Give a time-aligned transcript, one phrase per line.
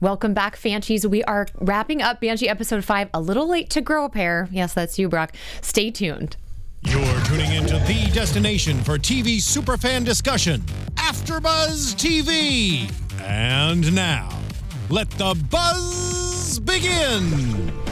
[0.00, 1.04] Welcome back, Fanshies.
[1.04, 3.08] We are wrapping up Banshee episode five.
[3.12, 4.48] A little late to grow a pair.
[4.52, 5.34] Yes, that's you, Brock.
[5.60, 6.36] Stay tuned.
[6.82, 10.60] You're tuning into the destination for TV superfan discussion,
[10.94, 12.88] AfterBuzz TV.
[13.24, 14.30] And now,
[14.88, 17.87] let the buzz begin.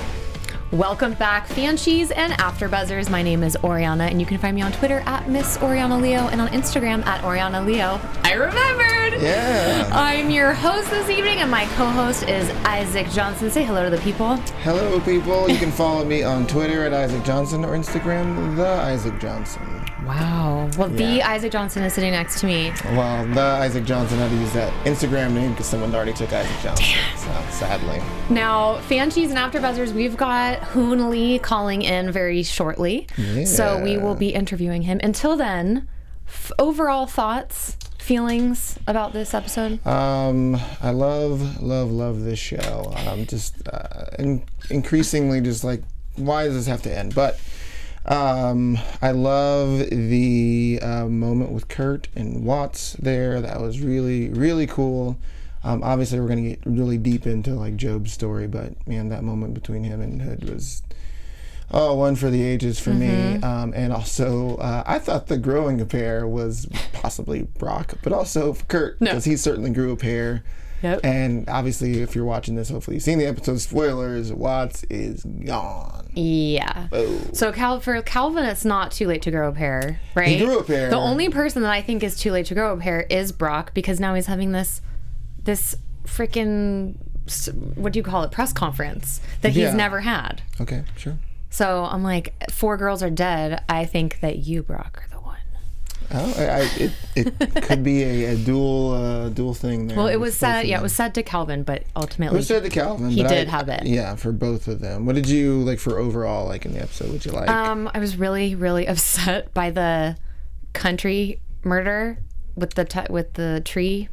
[0.77, 3.09] Welcome back, Fanshies and Afterbuzzers.
[3.09, 6.29] My name is Oriana, and you can find me on Twitter at Miss Oriana Leo
[6.29, 7.99] and on Instagram at Oriana Leo.
[8.25, 9.23] I remembered.
[9.23, 9.89] Yeah.
[9.91, 13.51] I'm your host this evening, and my co-host is Isaac Johnson.
[13.51, 14.37] Say hello to the people.
[14.65, 15.49] Hello, people.
[15.49, 19.76] You can follow me on Twitter at Isaac Johnson or Instagram, the Isaac Johnson.
[20.07, 20.71] Wow.
[20.79, 22.73] Well, the Isaac Johnson is sitting next to me.
[22.93, 26.57] Well, the Isaac Johnson had to use that Instagram name because someone already took Isaac
[26.63, 26.87] Johnson.
[27.17, 28.01] So, sadly.
[28.31, 33.07] Now, Fanshies and Afterbuzzers, we've got Hoon Lee calling in very shortly.
[33.45, 35.01] So we will be interviewing him.
[35.03, 35.89] Until then,
[36.29, 39.85] f- overall thoughts, feelings about this episode?
[39.85, 42.93] Um, I love, love, love this show.
[43.09, 45.83] Um, just uh, in- increasingly, just like,
[46.15, 47.15] why does this have to end?
[47.17, 47.41] But
[48.07, 53.41] um, I love the uh, moment with Kurt and Watts there.
[53.41, 55.19] That was really, really cool.
[55.65, 59.55] Um, obviously, we're gonna get really deep into like Job's story, but man, that moment
[59.55, 60.83] between him and Hood was
[61.71, 63.43] Oh, one for the ages for me.
[63.43, 68.53] Um, and also, uh, I thought the growing a pair was possibly Brock, but also
[68.53, 69.11] for Kurt, No.
[69.11, 70.45] because he certainly grew a pair.
[70.83, 71.01] Yep.
[71.05, 73.61] And obviously, if you're watching this, hopefully you've seen the episode.
[73.61, 76.09] Spoilers: Watts is gone.
[76.15, 76.89] Yeah.
[77.33, 80.29] So Cal for Calvin, it's not too late to grow a pair, right?
[80.29, 80.91] He grew a pair.
[80.91, 83.73] The only person that I think is too late to grow a pair is Brock
[83.75, 84.81] because now he's having this,
[85.45, 85.75] this
[86.05, 86.95] freaking,
[87.75, 89.75] what do you call it, press conference that he's Yeah.
[89.75, 90.43] never had.
[90.61, 91.19] Okay, sure.
[91.51, 93.63] So I'm like, four girls are dead.
[93.69, 95.16] I think that you, Brock, are the.
[96.13, 99.97] Oh, I, I, it, it could be a, a dual uh, dual thing there.
[99.97, 102.63] Well, it was said, yeah, it was said to Calvin, but It ultimately, was said
[102.63, 103.11] to Calvin.
[103.11, 103.85] he did I- have it.
[103.87, 105.05] Yeah, for both of them.
[105.07, 107.11] What did you like for overall, like in the episode?
[107.11, 107.49] Would you like?
[107.51, 110.17] um, I was really, really upset by the
[110.73, 112.19] country murder
[112.55, 114.09] with the t- with the tree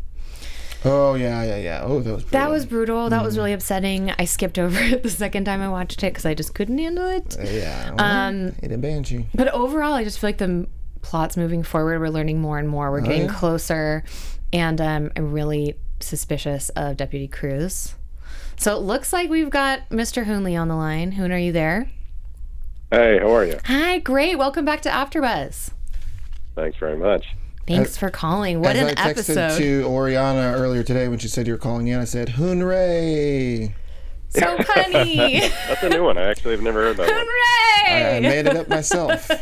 [0.85, 1.81] oh yeah, yeah, yeah.
[1.83, 2.51] Oh, that was That brutal.
[2.51, 3.09] was brutal.
[3.09, 4.11] That was really upsetting.
[4.19, 7.07] I skipped over it the second time I watched it because I just couldn't handle
[7.07, 7.37] it.
[7.41, 7.91] Yeah.
[7.91, 9.27] Well, Um, it a banshee.
[9.33, 10.67] But overall, I just feel like the
[11.03, 11.99] plot's moving forward.
[11.99, 12.89] We're learning more and more.
[12.89, 13.37] We're getting Oh, yeah.
[13.39, 14.03] closer,
[14.51, 17.93] and um, I'm really suspicious of Deputy Cruz.
[18.57, 20.25] So it looks like we've got Mr.
[20.25, 21.11] Hoon Lee on the line.
[21.13, 21.89] Hoon, are you there?
[22.91, 23.59] Hey, how are you?
[23.65, 24.37] Hi, great.
[24.37, 25.71] Welcome back to AfterBuzz.
[26.55, 27.25] Thanks very much.
[27.65, 28.59] Thanks for calling.
[28.59, 29.57] What As an I texted episode!
[29.57, 33.73] to Oriana earlier today when she said you were calling in, I said, "Hoonray!"
[34.29, 35.39] so funny.
[35.39, 36.17] That's a new one.
[36.17, 37.27] I actually have never heard that one.
[37.95, 39.29] I made it up myself.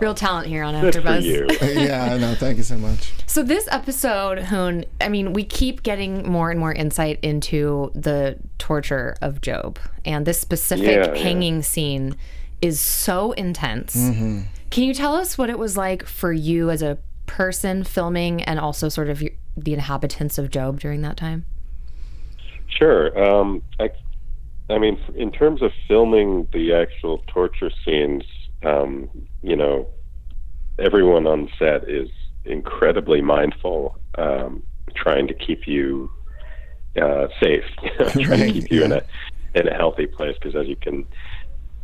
[0.00, 1.22] Real talent here on Good for AfterBuzz.
[1.22, 1.46] you.
[1.82, 2.34] yeah, I know.
[2.34, 3.12] Thank you so much.
[3.26, 8.36] So this episode, Hoon, I mean, we keep getting more and more insight into the
[8.58, 11.22] torture of Job, and this specific Yeah, yeah.
[11.22, 12.16] hanging scene
[12.60, 13.96] is so intense.
[13.96, 14.40] Mm-hmm.
[14.70, 18.58] Can you tell us what it was like for you as a person filming, and
[18.60, 21.44] also sort of your, the inhabitants of Job during that time?
[22.68, 23.16] Sure.
[23.22, 23.90] Um, I,
[24.68, 28.24] I mean, in terms of filming the actual torture scenes,
[28.64, 29.08] um,
[29.42, 29.88] you know,
[30.78, 32.08] everyone on set is
[32.44, 34.62] incredibly mindful, um,
[34.94, 36.10] trying to keep you
[37.00, 37.64] uh, safe,
[38.20, 39.02] trying to keep you in a
[39.54, 40.36] in a healthy place.
[40.40, 41.06] Because as you can,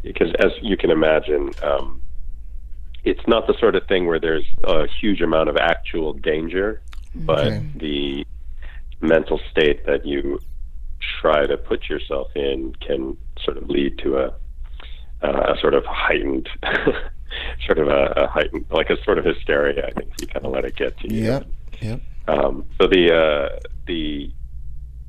[0.02, 1.54] because as you can imagine.
[1.62, 2.02] Um,
[3.04, 6.82] it's not the sort of thing where there's a huge amount of actual danger,
[7.14, 7.66] but Okay.
[7.74, 8.24] the
[9.00, 10.40] mental state that you
[11.20, 14.32] try to put yourself in can sort of lead to a,
[15.22, 16.48] uh, a sort of heightened,
[17.66, 19.86] sort of a, a heightened, like a sort of hysteria.
[19.86, 21.24] I think you kind of let it get to you.
[21.24, 21.40] Yeah.
[21.80, 22.00] Yep.
[22.28, 24.30] Um, so the uh, the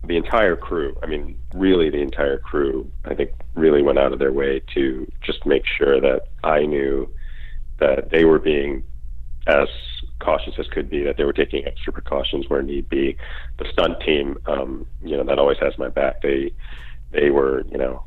[0.05, 4.19] the entire crew, I mean, really the entire crew, I think, really went out of
[4.19, 7.09] their way to just make sure that I knew
[7.79, 8.83] that they were being
[9.47, 9.67] as
[10.19, 13.17] cautious as could be, that they were taking extra precautions where need be.
[13.59, 16.21] The stunt team, um, you know, that always has my back.
[16.21, 16.51] They
[17.11, 18.03] they were, you know,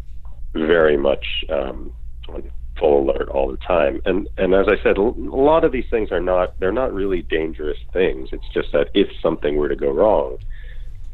[0.56, 1.92] very much um,
[2.28, 4.00] on full alert all the time.
[4.04, 7.22] And and as I said, a lot of these things are not they're not really
[7.22, 8.28] dangerous things.
[8.32, 10.38] It's just that if something were to go wrong,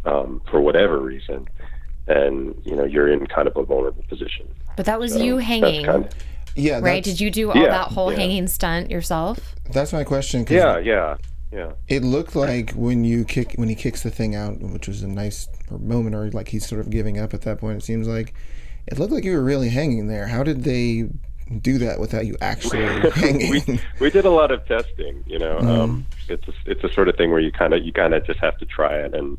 [0.04, 1.48] um, for whatever reason,
[2.06, 4.48] then you know you're in kind of a vulnerable position.
[4.76, 6.12] But that was So you that's hanging, kind of-
[6.56, 6.80] Yeah.
[6.80, 7.02] right?
[7.04, 8.18] Did you do all Yeah, that whole yeah.
[8.18, 9.54] hanging stunt yourself?
[9.70, 10.44] That's my question.
[10.44, 11.16] 'cause yeah, yeah,
[11.52, 11.72] yeah.
[11.88, 15.08] It looked like when you kick when he kicks the thing out, which was a
[15.08, 17.78] nice moment, or like he's sort of giving up at that point.
[17.78, 18.34] It seems like
[18.86, 20.26] it looked like you were really hanging there.
[20.26, 21.08] How did they
[21.60, 22.82] do that without you actually
[23.12, 23.50] hanging?
[23.50, 25.22] we we did a lot of testing.
[25.26, 25.68] You know, Mm-hmm.
[25.80, 28.24] um, it's a, it's a sort of thing where you kind of you kind of
[28.26, 29.36] just have to try it, and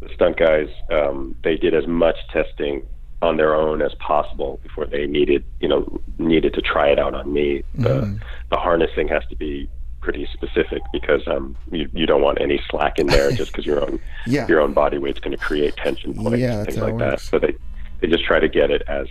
[0.00, 2.86] the stunt guys um, they did as much testing
[3.22, 7.14] on their own as possible before they needed you know needed to try it out
[7.14, 7.62] on me.
[7.76, 8.18] The
[8.50, 9.68] the harnessing has to be
[10.00, 13.80] pretty specific because um you, you don't want any slack in there just because your
[13.80, 14.48] own Yeah.
[14.48, 17.20] your own body weight's going to create tension points Yeah, and things like that.
[17.20, 17.54] So they
[18.02, 19.06] they just try to get it as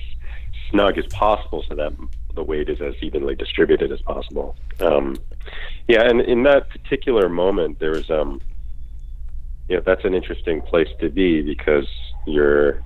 [0.70, 1.94] snug as possible so that
[2.36, 4.56] the weight is as evenly distributed as possible.
[4.80, 5.18] Um,
[5.88, 8.42] yeah, and in that particular moment, there was um,
[9.68, 11.88] you know, that's an interesting place to be because
[12.28, 12.84] you're,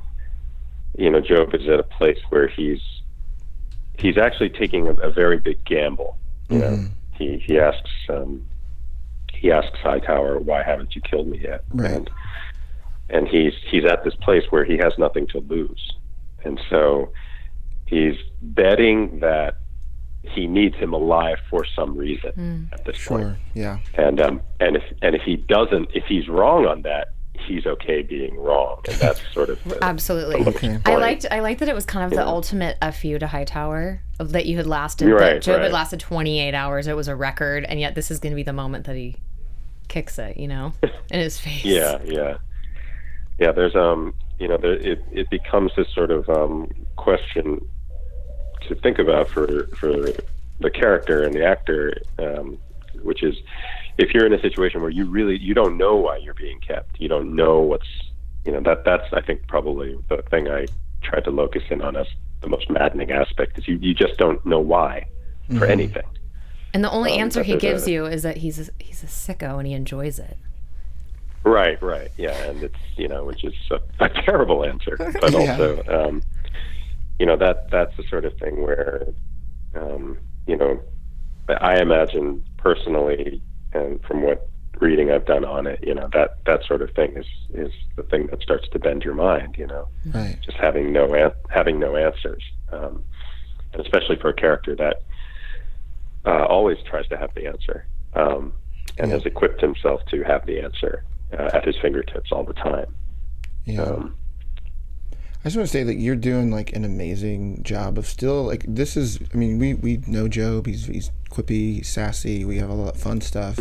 [0.98, 2.82] you know, Job is at a place where he's
[3.98, 6.18] he's actually taking a, a very big gamble.
[6.50, 8.46] You know, he he asks um,
[9.34, 11.92] he asks Hightower, "Why haven't you killed me yet?" Right.
[11.92, 12.10] And
[13.10, 15.92] and he's he's at this place where he has nothing to lose,
[16.44, 17.12] and so
[17.86, 19.58] he's betting that
[20.24, 23.24] he needs him alive for some reason at this point.
[23.24, 23.38] Sure.
[23.54, 23.80] Yeah.
[23.94, 27.10] And um, and if and if he doesn't, if he's wrong on that,
[27.40, 30.46] he's okay being wrong, and that's sort of the, Absolutely.
[30.48, 30.80] Okay.
[30.86, 34.32] I liked I liked that it was kind of the ultimate fu to Hightower of
[34.32, 35.08] that you had lasted.
[35.08, 36.88] You're that right, Job had lasted 28 hours.
[36.88, 39.16] It was a record, and yet this is going to be the moment that he
[39.88, 40.38] kicks it.
[40.38, 40.74] You know,
[41.12, 41.64] in his face.
[41.64, 42.38] Yeah, yeah,
[43.40, 43.52] yeah.
[43.52, 47.66] There's um, you know, there, it it becomes this sort of um question
[48.68, 49.92] to think about for for
[50.60, 52.58] the character and the actor, um,
[53.04, 53.36] which is
[53.98, 57.00] if you're in a situation where you really you don't know why you're being kept,
[57.00, 57.88] you don't know what's
[58.46, 60.66] you know that that's I think probably the thing I
[61.02, 62.08] tried to locus in on as
[62.42, 65.06] the most maddening aspect is you you just don't know why
[65.58, 66.04] for anything.
[66.74, 69.08] And the only Um, answer he gives a- you is that he's a, he's a
[69.08, 70.38] sicko and he enjoys it.
[71.46, 73.76] Right, right, yeah, and it's you know, which is a,
[74.06, 75.40] a terrible answer, but Yeah.
[75.40, 76.24] also, um,
[77.20, 79.08] you know, that that's the sort of thing where,
[79.76, 80.82] um, you know,
[81.48, 83.42] I imagine personally,
[83.74, 84.50] and from what
[84.82, 88.04] reading I've done on it, you know, that that sort of thing is is the
[88.04, 90.38] thing that starts to bend your mind, you know, Right.
[90.44, 93.04] just having no an- having no answers, um,
[93.72, 95.04] and especially for a character that
[96.26, 98.52] uh, always tries to have the answer um,
[98.98, 102.94] and has equipped himself to have the answer uh, at his fingertips all the time.
[103.66, 103.82] Yeah.
[103.82, 104.16] Um,
[105.46, 108.66] I just want to say that you're doing like an amazing job of still like
[108.68, 109.20] this is.
[109.32, 110.66] I mean, we we know Job.
[110.66, 112.44] He's he's quippy, he's sassy.
[112.44, 113.60] We have a lot of fun stuff,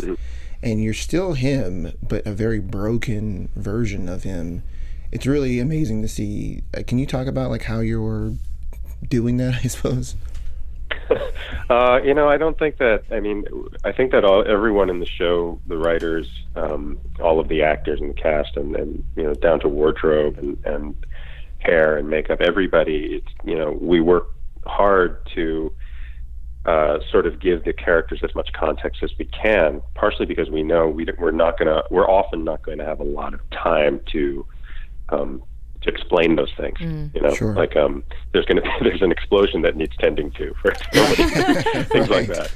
[0.63, 4.63] and you're still him, but a very broken version of him.
[5.11, 6.63] It's really amazing to see.
[6.75, 8.33] Uh, can you talk about like how you're
[9.07, 9.53] doing that?
[9.63, 10.15] I suppose.
[11.67, 13.05] Uh, you know, I don't think that.
[13.09, 13.43] I mean,
[13.83, 17.99] I think that all everyone in the show, the writers, um, all of the actors
[17.99, 20.95] and the cast, and, and you know, down to wardrobe and, and
[21.57, 23.15] hair and makeup, everybody.
[23.15, 24.27] It's you know, we work
[24.67, 25.73] hard to
[26.65, 29.81] uh, sort of give the characters as much context as we can.
[29.95, 33.03] Partially because we know we, we're not gonna, we're often not going to have a
[33.03, 34.45] lot of time to.
[35.09, 35.41] Um,
[35.85, 36.77] to explain those things,
[37.15, 37.53] you know, Sure.
[37.53, 38.03] like um,
[38.33, 40.73] there's gonna there's an explosion that needs tending to, for
[41.93, 42.51] things like that.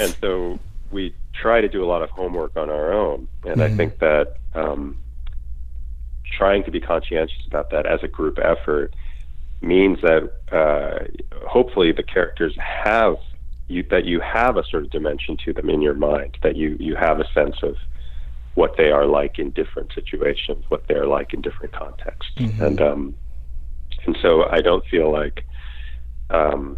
[0.00, 0.58] and so
[0.90, 3.28] we try to do a lot of homework on our own.
[3.44, 4.96] And I think that um,
[6.36, 8.94] trying to be conscientious about that as a group effort
[9.62, 11.04] means that uh,
[11.46, 13.16] hopefully the characters have
[13.68, 16.76] you, that you have a sort of dimension to them in your mind, that you,
[16.80, 17.76] you have a sense of
[18.54, 22.32] what they are like in different situations, what they're like in different contexts.
[22.60, 23.14] And, um,
[24.06, 25.44] and so I don't feel like,
[26.30, 26.76] um,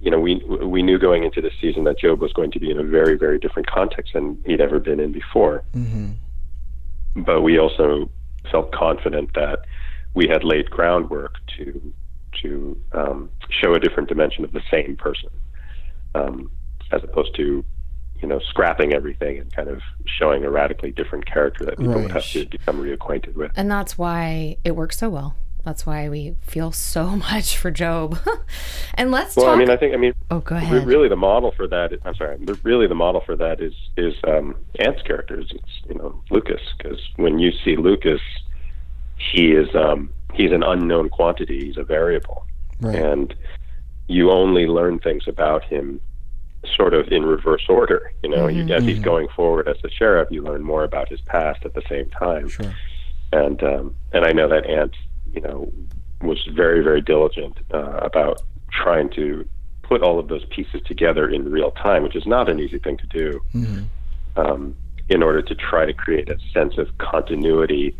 [0.00, 2.70] you know, we we knew going into the season that Job was going to be
[2.70, 5.64] in a very very different context than he'd ever been in before.
[5.74, 6.12] Mm-hmm.
[7.22, 8.08] But we also
[8.50, 9.64] felt confident that
[10.14, 11.92] we had laid groundwork to
[12.42, 15.30] to um, show a different dimension of the same person,
[16.14, 16.50] um,
[16.92, 17.64] as opposed to
[18.20, 22.10] you know scrapping everything and kind of showing a radically different character that people would
[22.12, 23.52] have to become reacquainted with.
[23.56, 25.34] And that's why it works so well.
[25.64, 28.18] That's why we feel so much for Job.
[28.94, 29.56] and let's Well, talk.
[29.56, 30.86] I mean, I think I mean oh, go ahead.
[30.86, 31.92] Really, the model for that.
[32.04, 32.38] I'm sorry.
[32.62, 35.50] Really, the model for that is is um, Ant's characters.
[35.54, 38.20] It's you know Lucas because when you see Lucas,
[39.32, 41.66] he is um, he's an unknown quantity.
[41.66, 42.46] He's a variable,
[42.80, 42.94] Right.
[42.94, 43.34] and
[44.06, 46.00] you only learn things about him
[46.76, 48.12] sort of in reverse order.
[48.22, 51.20] You know, you, as he's going forward as the sheriff, you learn more about his
[51.20, 52.74] past at the same time Sure.
[53.32, 54.94] and um, and I know that Ant,
[55.32, 55.72] you know,
[56.22, 59.48] was very very diligent uh, about trying to
[59.82, 62.96] put all of those pieces together in real time, which is not an easy thing
[62.98, 63.40] to do.
[64.36, 64.76] Um,
[65.08, 67.96] in order to try to create a sense of continuity,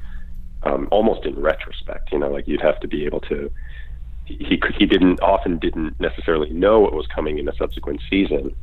[0.64, 3.50] um, almost in retrospect, you know, like you'd have to be able to.
[4.28, 8.54] He he didn't often didn't necessarily know what was coming in a subsequent season,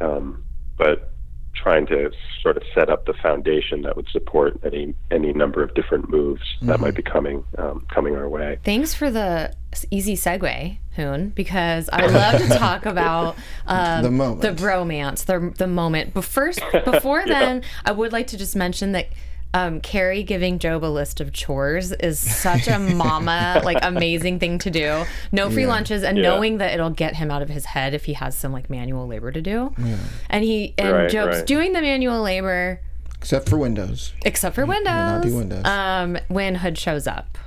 [0.00, 0.44] um,
[0.76, 1.12] but
[1.54, 2.10] trying to
[2.42, 6.42] sort of set up the foundation that would support any any number of different moves
[6.62, 8.58] that might be coming um, coming our way.
[8.62, 9.54] Thanks for the
[9.90, 14.42] easy segue, Hoon, because I love to talk about um, The moment.
[14.42, 16.12] the bromance, the the moment.
[16.14, 19.08] But first, before then, I would like to just mention that.
[19.56, 24.58] Um, Carrie giving Job a list of chores is such a mama, like amazing thing
[24.58, 25.04] to do.
[25.32, 26.24] No free lunches, and Yeah.
[26.24, 29.06] knowing that it'll get him out of his head if he has some like manual
[29.06, 29.72] labor to do.
[29.78, 29.96] Yeah.
[30.28, 31.46] And he and Right, Job's right.
[31.46, 32.80] doing the manual labor,
[33.16, 34.12] Except for Windows.
[34.24, 34.84] except for Windows.
[34.84, 35.64] not do Windows.
[35.64, 37.38] Um, when Hood shows up.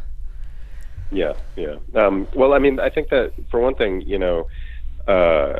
[1.12, 1.76] Yeah, yeah.
[1.96, 4.48] Um, well, I mean, I think that for one thing, you know,
[5.08, 5.60] uh,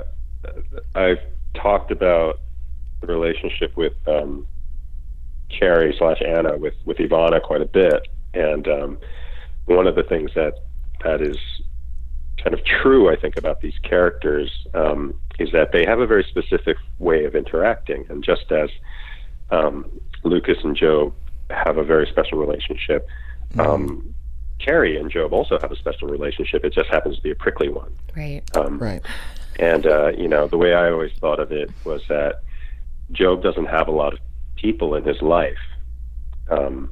[0.96, 1.20] I've
[1.56, 2.40] talked about
[3.02, 4.48] the relationship with um,
[5.50, 8.98] Carrie slash Anna with with Ivana quite a bit, and um,
[9.66, 10.56] one of the things that
[11.04, 11.38] that is
[12.44, 16.24] kind of true, I think, about these characters um, is that they have a very
[16.24, 18.70] specific way of interacting, and just as
[19.52, 19.90] um,
[20.24, 21.14] Lucas and Job
[21.50, 23.08] have a very special relationship.
[23.58, 24.14] Um,
[24.60, 26.64] Carrie and Job also have a special relationship.
[26.64, 27.94] It just happens to be a prickly one.
[28.16, 28.44] Right.
[28.56, 29.02] Um, Right.
[29.58, 32.44] And uh, you know, the way I always thought of it was that
[33.12, 34.20] Job doesn't have a lot of
[34.62, 35.58] people in his life,
[36.50, 36.90] um,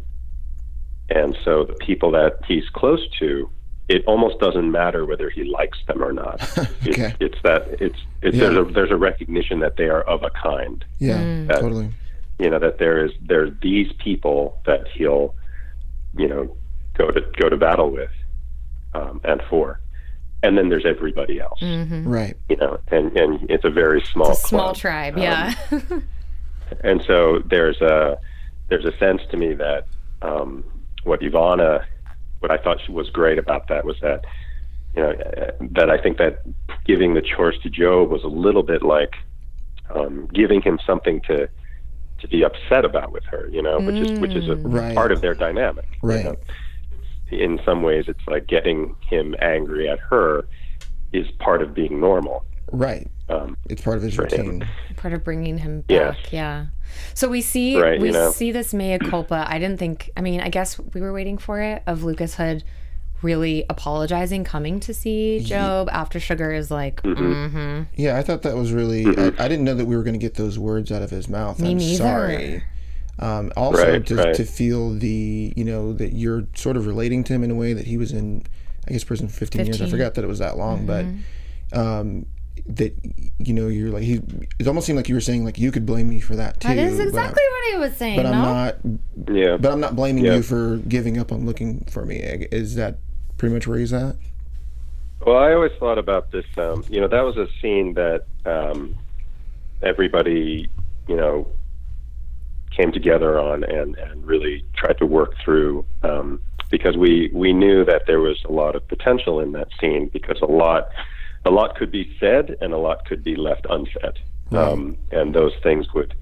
[1.10, 3.50] and so the people that he's close to,
[3.88, 6.42] it almost doesn't matter whether he likes them or not.
[6.88, 7.14] Okay.
[7.20, 8.50] It's, it's that it's, it's Yeah.
[8.50, 11.18] there's a there's a recognition that they are of a kind Yeah.
[11.20, 11.48] Mm.
[11.48, 11.90] That- Totally.
[12.40, 15.36] you know that there is there are these people that he'll
[16.18, 16.56] you know
[16.98, 18.12] go to go to battle with
[18.94, 19.80] um, and for
[20.44, 22.36] and then there's everybody else Right.
[22.50, 24.76] you know and and it's a very small Small club.
[24.78, 25.54] tribe, Um, yeah.
[26.84, 28.18] and so there's a
[28.70, 29.88] there's a sense to me that
[30.22, 30.64] um,
[31.04, 31.84] what Ivana
[32.40, 34.26] what I thought was great about that was that
[34.96, 36.42] you know uh, that I think that
[36.86, 39.14] giving the chores to Job was a little bit like
[39.94, 41.50] um, giving him something to
[42.20, 44.96] to be upset about with her, you know, which is which is a Right.
[44.96, 45.86] part of their dynamic.
[46.02, 46.24] you Right.
[46.26, 46.38] know.
[47.30, 50.48] In some ways, it's like getting him angry at her
[51.12, 52.46] is part of being normal.
[52.72, 53.08] Right.
[53.30, 54.60] Um, It's part of his For him.
[54.60, 54.68] routine.
[54.96, 56.16] Part of bringing him Yes.
[56.16, 56.66] back, yeah.
[57.14, 58.32] So we see Right, we you know.
[58.32, 59.46] see this mea culpa.
[59.48, 60.10] I didn't think.
[60.18, 62.64] I mean, I guess we were waiting for it of Lucas Hood
[63.24, 67.84] really apologizing, coming to see Job after Sugar is like, mm-hmm.
[67.96, 69.06] Yeah, I thought that was really.
[69.06, 69.42] Mm-hmm.
[69.42, 71.28] I, I didn't know that we were going to get those words out of his
[71.28, 71.60] mouth.
[71.60, 71.96] Me I'm neither.
[71.98, 72.64] sorry.
[73.20, 74.36] Um, also, Right, to, right.
[74.36, 77.74] to feel the, you know, that you're sort of relating to him in a way
[77.74, 78.44] that he was in,
[78.88, 79.82] I guess, prison for 15, years.
[79.82, 81.18] I forgot that it was that long, Mm-hmm.
[81.72, 82.26] but um,
[82.66, 82.94] that,
[83.40, 84.22] you know, you're like, he,
[84.60, 86.68] it almost seemed like you were saying, like, you could blame me for that too.
[86.70, 88.16] that is but I- exactly what he was saying.
[88.18, 88.44] But I'm no?
[88.44, 88.76] not.
[89.32, 90.36] yeah, But I'm not blaming Yeah.
[90.36, 92.18] you for giving up on looking for me.
[92.18, 92.98] Is that
[93.38, 94.16] pretty much where he's at?
[95.26, 96.46] Well, I always thought about this.
[96.58, 98.96] Um, you know, that was a scene that um,
[99.82, 100.70] everybody,
[101.08, 101.48] you know,
[102.76, 107.84] came together on and, and really tried to work through um, because we we knew
[107.86, 110.90] that there was a lot of potential in that scene because a lot
[111.48, 114.20] a lot could be said and a lot could be left unsaid,
[114.52, 116.14] um, and those things would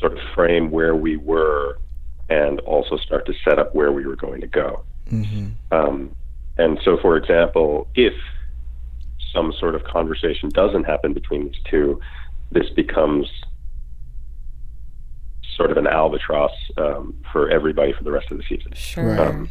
[0.00, 1.78] sort of frame where we were
[2.28, 4.84] and also start to set up where we were going to go.
[5.70, 6.14] Um,
[6.58, 8.14] and so, for example, if
[9.34, 12.00] some sort of conversation doesn't happen between these two,
[12.50, 13.26] this becomes
[15.56, 19.20] sort of an albatross um, for everybody for the rest of the season, Sure.
[19.20, 19.48] um,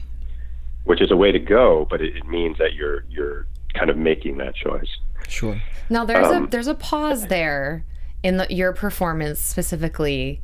[0.83, 3.97] which is a way to go, but it, it means that you're you're kind of
[3.97, 4.89] making that choice.
[5.27, 5.61] Sure.
[5.89, 7.85] Now there's Um, a there's a pause there
[8.23, 10.41] in the, your performance specifically,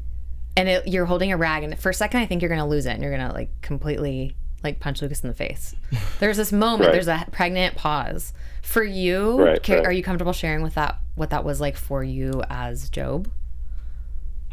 [0.56, 2.86] and it, you're holding a rag, and for a second I think you're gonna lose
[2.86, 5.76] it, and you're gonna like completely like punch Lucas in the face.
[6.20, 6.88] There's this moment.
[6.88, 6.94] Right.
[6.94, 9.42] There's a pregnant pause for you.
[9.44, 9.86] Right, ca- right.
[9.86, 13.30] Are you comfortable sharing with that what that was like for you as Job?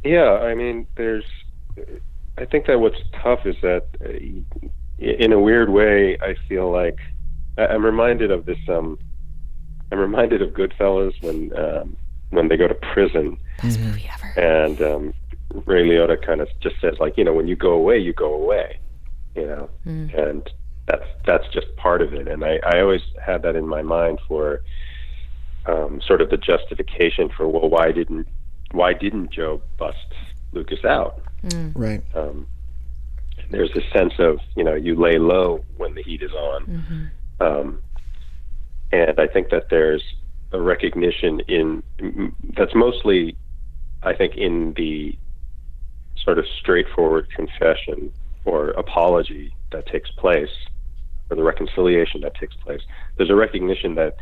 [0.04, 1.24] Yeah, I mean, there's.
[2.36, 4.08] I think that what's tough is that, uh,
[4.98, 7.02] in a weird way, I feel like I-
[7.58, 8.58] I'm reminded of this.
[8.68, 8.98] Um,
[9.92, 11.96] I'm reminded of Goodfellas when um,
[12.30, 14.40] when they go to prison, Best movie ever.
[14.40, 15.14] and um,
[15.66, 18.34] Ray Liotta kind of just says like, you know, when you go away, you go
[18.34, 18.78] away,
[19.36, 19.70] you know,
[20.16, 20.50] and
[20.86, 22.26] that's that's just part of it.
[22.28, 24.62] And I, I always had that in my mind for
[25.66, 28.26] um, sort of the justification for well, why didn't
[28.72, 29.96] why didn't Job bust
[30.52, 31.22] Lucas out?
[31.74, 32.02] Right.
[32.14, 32.46] Um,
[33.50, 37.10] there's a sense of you know you lay low when the heat is on,
[37.40, 37.82] um,
[38.92, 40.02] and I think that there's
[40.52, 41.82] a recognition in
[42.56, 43.36] that's mostly,
[44.02, 45.18] I think, in the
[46.16, 48.12] sort of straightforward confession
[48.44, 50.50] or apology that takes place,
[51.28, 52.82] or the reconciliation that takes place.
[53.16, 54.16] There's a recognition that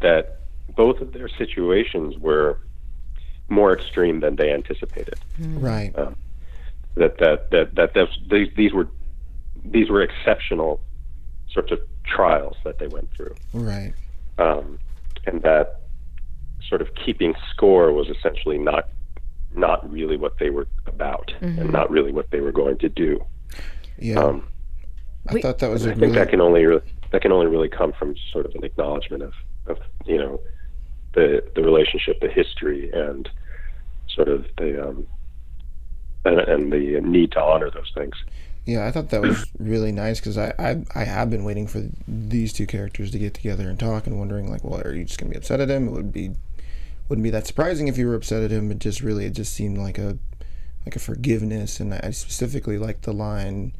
[0.00, 0.40] that
[0.74, 2.58] both of their situations were
[3.48, 5.18] more extreme than they anticipated.
[5.38, 5.94] Right.
[6.94, 8.88] That that that that that's, these these were
[9.64, 10.80] these were exceptional
[11.56, 13.94] sorts of trials that they went through, Right.
[14.38, 14.78] um,
[15.26, 15.80] and that
[16.68, 18.88] sort of keeping score was essentially not
[19.54, 23.24] not really what they were about, and not really what they were going to do.
[23.98, 24.18] Yeah.
[24.18, 24.46] Um,
[25.28, 27.32] I We- thought that was a I think really that can only re- that can
[27.32, 29.32] only really come from sort of an acknowledgement of,
[29.66, 30.40] of you know
[31.14, 33.28] the the relationship, the history, and
[34.14, 35.06] sort of the um,
[36.26, 38.14] and, and the need to honor those things.
[38.66, 41.88] Yeah, I thought that was really nice because I, I I have been waiting for
[42.08, 45.20] these two characters to get together and talk and wondering like, well, are you just
[45.20, 45.86] gonna be upset at him?
[45.86, 46.32] It would be
[47.08, 48.72] wouldn't be that surprising if you were upset at him.
[48.72, 50.18] It just really it just seemed like a
[50.84, 53.72] like a forgiveness, and I specifically like the line.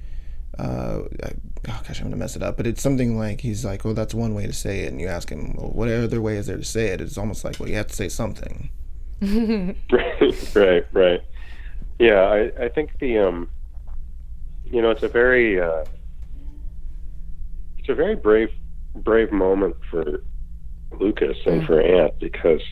[0.57, 1.33] Uh, I,
[1.69, 4.15] oh gosh, I'm gonna mess it up, but it's something like he's like, "Oh, that's
[4.15, 6.57] one way to say it," and you ask him, "Well, what other way is there
[6.57, 8.71] to say it?" It's almost like, well, you have to say something.
[9.21, 11.21] right, right, right.
[11.99, 13.49] Yeah, I, I think the um,
[14.67, 15.85] you know, it's a very uh,
[17.79, 18.51] it's a very brave
[18.95, 20.23] brave moment for
[20.99, 22.63] Lucas and for Ant because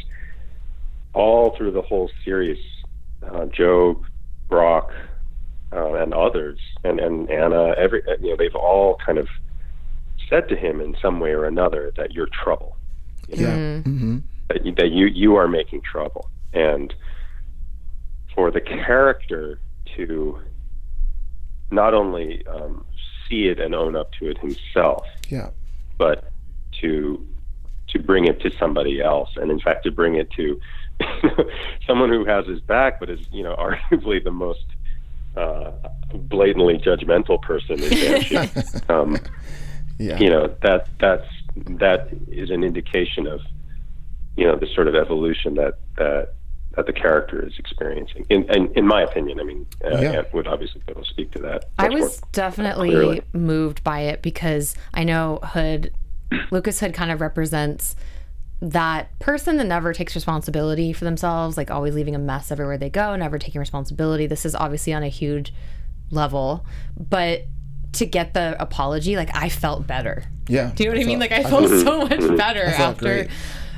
[1.12, 2.58] all through the whole series,
[3.22, 4.04] uh, Job,
[4.48, 4.90] Brock,
[5.72, 9.28] uh, and others, and and Anna, every you know, they've all kind of
[10.28, 12.76] said to him in some way or another that you're trouble.
[13.28, 13.56] Yeah.
[13.56, 14.18] Mm-hmm.
[14.48, 16.92] that you, that you you are making trouble, and
[18.34, 19.60] for the character
[19.96, 20.40] to
[21.70, 22.84] not only um,
[23.28, 25.50] see it and own up to it himself, Yeah.
[25.98, 26.30] but
[26.80, 27.26] to
[27.88, 30.60] to bring it to somebody else, and in fact to bring it to
[31.86, 34.64] someone who has his back, but is you know arguably the most
[35.36, 35.70] uh,
[36.14, 38.36] blatantly judgmental person in Banshee.
[38.88, 39.18] um,
[39.98, 40.18] Yeah.
[40.18, 43.40] you know that that's that is an indication of
[44.36, 46.34] you know the sort of evolution that that
[46.76, 48.26] that the character is experiencing.
[48.30, 50.12] In in, in my opinion, I mean, uh, Yeah.
[50.12, 51.66] Ant would obviously be able to speak to that.
[51.78, 53.22] I was more definitely clearly.
[53.32, 55.92] moved by it because I know Hood,
[56.50, 57.94] Lucas Hood kind of represents
[58.60, 62.88] that person that never takes responsibility for themselves, like always leaving a mess everywhere they
[62.90, 64.26] go, never taking responsibility.
[64.26, 65.52] This is obviously on a huge
[66.10, 66.64] level,
[66.96, 67.42] but
[67.92, 70.24] to get the apology, like I felt better.
[70.48, 70.72] Yeah.
[70.74, 71.20] Do you know what I mean?
[71.20, 73.04] felt- Like I felt so much better felt after.
[73.04, 73.28] great.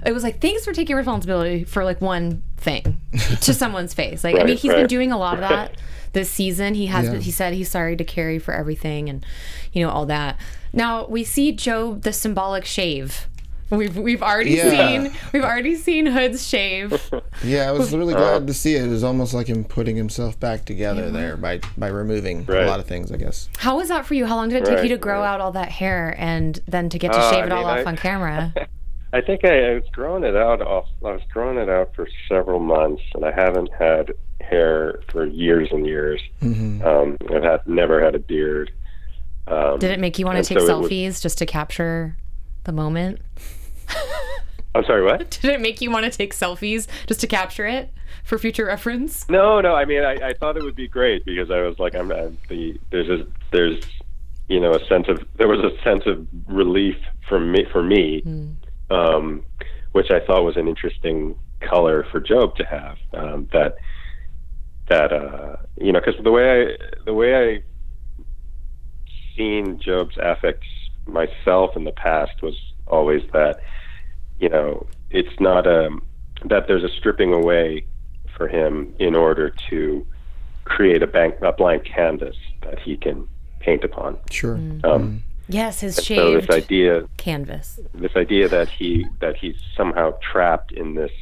[0.05, 3.01] It was like thanks for taking responsibility for like one thing
[3.43, 4.25] to someone's face.
[4.25, 5.77] Like I mean, Right, he's been doing a lot of that
[6.13, 6.75] this season.
[6.75, 7.07] He has.
[7.07, 7.19] Yeah.
[7.19, 9.25] He said he's sorry to Carrie for everything and
[9.73, 10.39] you know all that.
[10.73, 13.27] Now we see Job the symbolic shave.
[13.69, 14.71] We've we've already Yeah.
[14.71, 17.11] seen we've already seen Hood's shave.
[17.45, 18.85] Yeah, I was really Uh, glad to see it.
[18.85, 22.63] It was almost like him putting himself back together there by by removing Right.
[22.63, 23.49] a lot of things, I guess.
[23.59, 24.25] How was that for you?
[24.27, 25.29] How long did it take you to grow right.
[25.35, 27.79] out all that hair and then to get to Uh, shave I it all off
[27.81, 28.55] I- on camera?
[29.17, 30.61] I think I, I was growing it out.
[30.61, 35.25] Off, I was growing it out for several months, and I haven't had hair for
[35.25, 36.21] years and years.
[36.43, 36.87] Mm-hmm.
[36.87, 38.71] Um, I've had never had a beard.
[39.47, 42.17] Um, Did it make you want to take so it was- selfies just to capture
[42.65, 43.21] the moment?
[44.75, 45.31] I'm sorry, what?
[45.43, 47.91] Did it make you want to take selfies just to capture it
[48.25, 49.27] for future reference?
[49.31, 49.75] No, no.
[49.75, 52.37] I mean, I, I thought it would be great because I was like, I'm, I'm
[52.49, 53.83] the there's a there's
[54.49, 58.23] you know a sense of there was a sense of relief from me for me,
[58.91, 59.45] um,
[59.93, 62.99] which I thought was an interesting color for Job to have.
[63.13, 63.77] Um, that
[64.89, 67.63] that uh, you know because the way I the way I
[69.37, 70.69] seen Job's affects
[71.07, 72.55] myself in the past was
[72.87, 73.61] always that
[74.39, 75.91] you know it's not a
[76.45, 77.87] that there's a stripping away
[78.37, 80.07] for him in order to
[80.65, 83.27] create a, bank, a blank canvas that he can
[83.61, 84.19] paint upon.
[84.31, 84.57] Sure.
[84.85, 87.79] Um, Yes, his so shaved this idea, canvas.
[87.95, 91.13] this idea that he that he's somehow trapped in this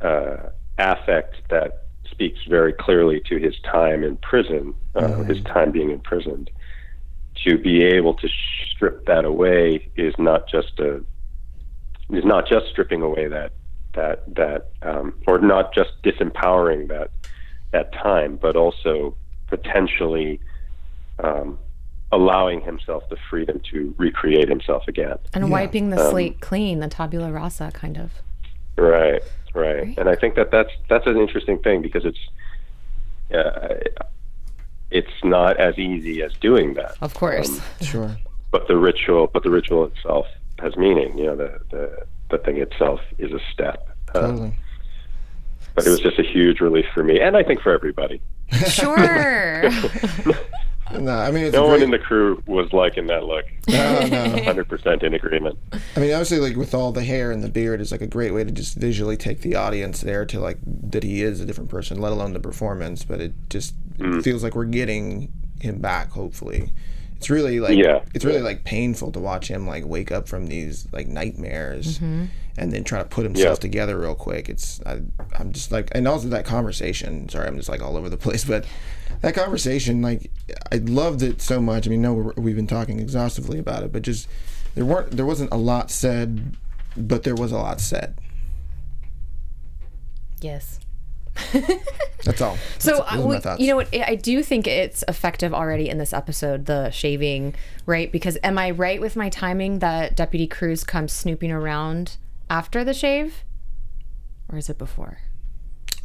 [0.00, 0.36] uh,
[0.78, 6.50] affect that speaks very clearly to his time in prison, uh, his time being imprisoned.
[7.44, 8.28] To be able to
[8.70, 11.02] strip that away is not just a
[12.10, 13.52] is not just stripping away that
[13.94, 17.10] that that um, or not just disempowering that
[17.72, 19.16] that time, but also
[19.48, 20.40] potentially
[21.18, 21.58] um,
[22.14, 25.18] allowing himself the freedom to recreate himself again.
[25.32, 28.10] And wiping the Um, slate clean, the tabula rasa kind of.
[28.76, 29.22] Right,
[29.54, 32.22] right, and I think that that's that's an interesting thing because it's
[33.32, 33.74] uh,
[34.90, 36.92] it's not as easy as doing that.
[37.00, 37.48] Of course.
[37.58, 38.16] Um, Sure.
[38.50, 40.26] but the ritual, but the ritual itself
[40.58, 41.16] has meaning.
[41.18, 43.78] You know, the the the thing itself is a step.
[44.14, 44.52] Uh, Totally.
[45.74, 48.20] but it was just a huge relief for me, and I think for everybody.
[48.68, 49.70] sure.
[51.00, 53.44] No, I mean it's No one great, in the crew was liking that look.
[53.68, 54.24] no, no.
[54.36, 55.58] 100% in agreement.
[55.96, 58.32] I mean, obviously, like with all the hair and the beard, is like a great
[58.32, 60.58] way to just visually take the audience there to like
[60.90, 63.04] that he is a different person, let alone the performance.
[63.04, 64.24] But it just Mm.
[64.24, 66.10] feels like we're getting him back.
[66.10, 66.70] Hopefully,
[67.16, 68.02] it's really like Yeah.
[68.14, 72.26] it's really like painful to watch him like wake up from these like nightmares mm-hmm.
[72.58, 73.62] and then try to put himself Yeah.
[73.62, 74.48] together real quick.
[74.48, 75.00] It's I,
[75.38, 77.28] I'm just like, and also that conversation.
[77.28, 78.64] Sorry, I'm just like all over the place, but
[79.20, 80.30] that conversation, like,
[80.70, 81.86] I loved it so much.
[81.86, 84.28] I mean, no, we're, we've been talking exhaustively about it, but just
[84.74, 86.56] there weren't, there wasn't a lot said,
[86.96, 88.16] but there was a lot said.
[90.40, 90.78] Yes.
[92.24, 92.56] That's all.
[92.78, 93.94] So, That's- uh, are my well, you know what?
[93.94, 97.54] I do think it's effective already in this episode, the shaving,
[97.86, 98.10] right?
[98.10, 102.16] Because am I right with my timing that Deputy Cruz comes snooping around
[102.48, 103.44] after the shave?
[104.50, 105.18] Or is it before?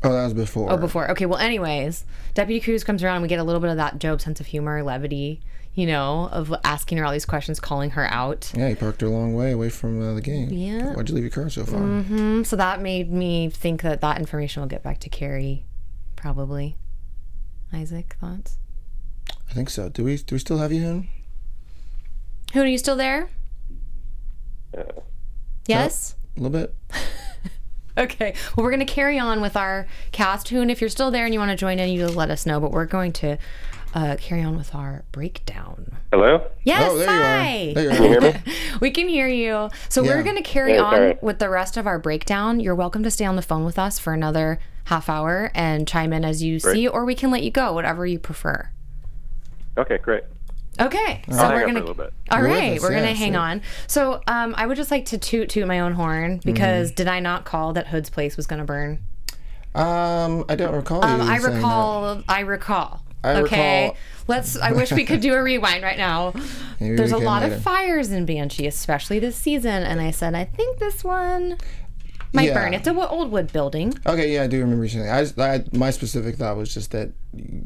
[0.04, 0.72] Oh, that was before.
[0.72, 1.12] Oh, before.
[1.12, 4.00] Okay, well, anyways, Deputy Cruz comes around and we get a little bit of that
[4.00, 5.42] Job sense of humor, levity,
[5.80, 8.52] you know, of asking her all these questions, calling her out.
[8.54, 10.50] Yeah, he parked her a long way away from uh, the game.
[10.50, 10.94] Yeah.
[10.94, 11.80] Why'd you leave your car so far?
[11.80, 12.44] Mm-hmm.
[12.44, 15.66] So that made me think that that information will get back to Carrie,
[16.18, 16.76] probably.
[17.74, 18.58] Isaac, thoughts?
[19.50, 19.88] I think so.
[19.88, 20.18] Do we?
[20.18, 21.08] Do we still have you, Hoon?
[22.54, 23.30] Hoon, are you still there?
[24.78, 24.84] Uh,
[25.66, 26.16] Yes?
[26.36, 26.76] A little bit.
[27.98, 28.34] Okay.
[28.56, 30.48] Well, we're going to carry on with our cast.
[30.48, 32.60] Hoon, if you're still there and you want to join in, you let us know.
[32.62, 33.38] But we're going to
[33.94, 35.92] uh, carry on with our breakdown.
[36.12, 36.48] hello?
[36.64, 37.58] Yes, oh, there hi.
[37.58, 37.74] you are.
[37.74, 38.08] There you Can are.
[38.08, 38.54] hear me?
[38.82, 39.70] We can hear you.
[39.90, 40.16] So Yeah.
[40.16, 41.24] we're going to carry Yeah, on alright.
[41.24, 42.60] with the rest of our breakdown.
[42.60, 46.14] You're welcome to stay on the phone with us for another half hour and chime
[46.14, 48.70] in as you see, or we can let you go, whatever you prefer.
[49.78, 50.24] Okay, great.
[50.80, 51.22] Okay.
[51.30, 52.14] So I'll hang we're gonna a little bit.
[52.32, 53.42] All You're with right, us, we're yeah, gonna hang sure.
[53.42, 53.62] on.
[53.88, 57.20] So um, I would just like to toot toot my own horn because did I
[57.20, 59.00] not call that Hood's place was gonna burn?
[59.76, 61.56] Um, I don't recall you Um, I saying that.
[61.58, 62.24] recall.
[62.30, 63.04] I recall.
[63.24, 63.84] I okay.
[63.86, 64.56] recall- Let's.
[64.58, 66.34] I wish we could do a rewind right now.
[66.80, 67.56] Maybe There's a lot later.
[67.56, 71.58] of fires in Banshee, especially this season, and I said I think this one
[72.32, 72.54] might Yeah.
[72.54, 72.74] burn.
[72.76, 73.94] It's a old wood building.
[74.06, 75.06] Okay, yeah, I do remember you saying.
[75.06, 75.16] that.
[75.18, 77.10] I, just, I my specific thought was just that,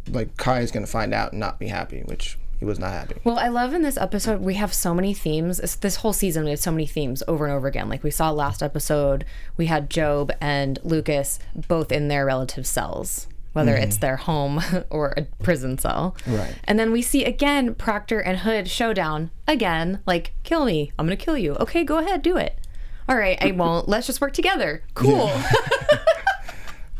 [0.09, 2.91] like Kai is going to find out and not be happy, which he was not
[2.91, 3.15] happy.
[3.25, 5.57] Well, I love in this episode we have so many themes.
[5.57, 7.89] This- This whole season we have so many themes over and over again.
[7.89, 9.25] Like we saw last episode,
[9.57, 14.01] we had Job and Lucas both in their relative cells, whether it's mm-hmm.
[14.01, 16.15] their home or a prison cell.
[16.27, 16.55] Right.
[16.65, 20.01] And then we see again Proctor and Hood showdown again.
[20.05, 20.91] Like, kill me.
[20.99, 21.55] I'm gonna kill you.
[21.55, 22.59] Okay, go ahead, do it.
[23.07, 23.87] All right, I won't.
[23.89, 24.83] Let's just work together.
[24.93, 25.31] Cool.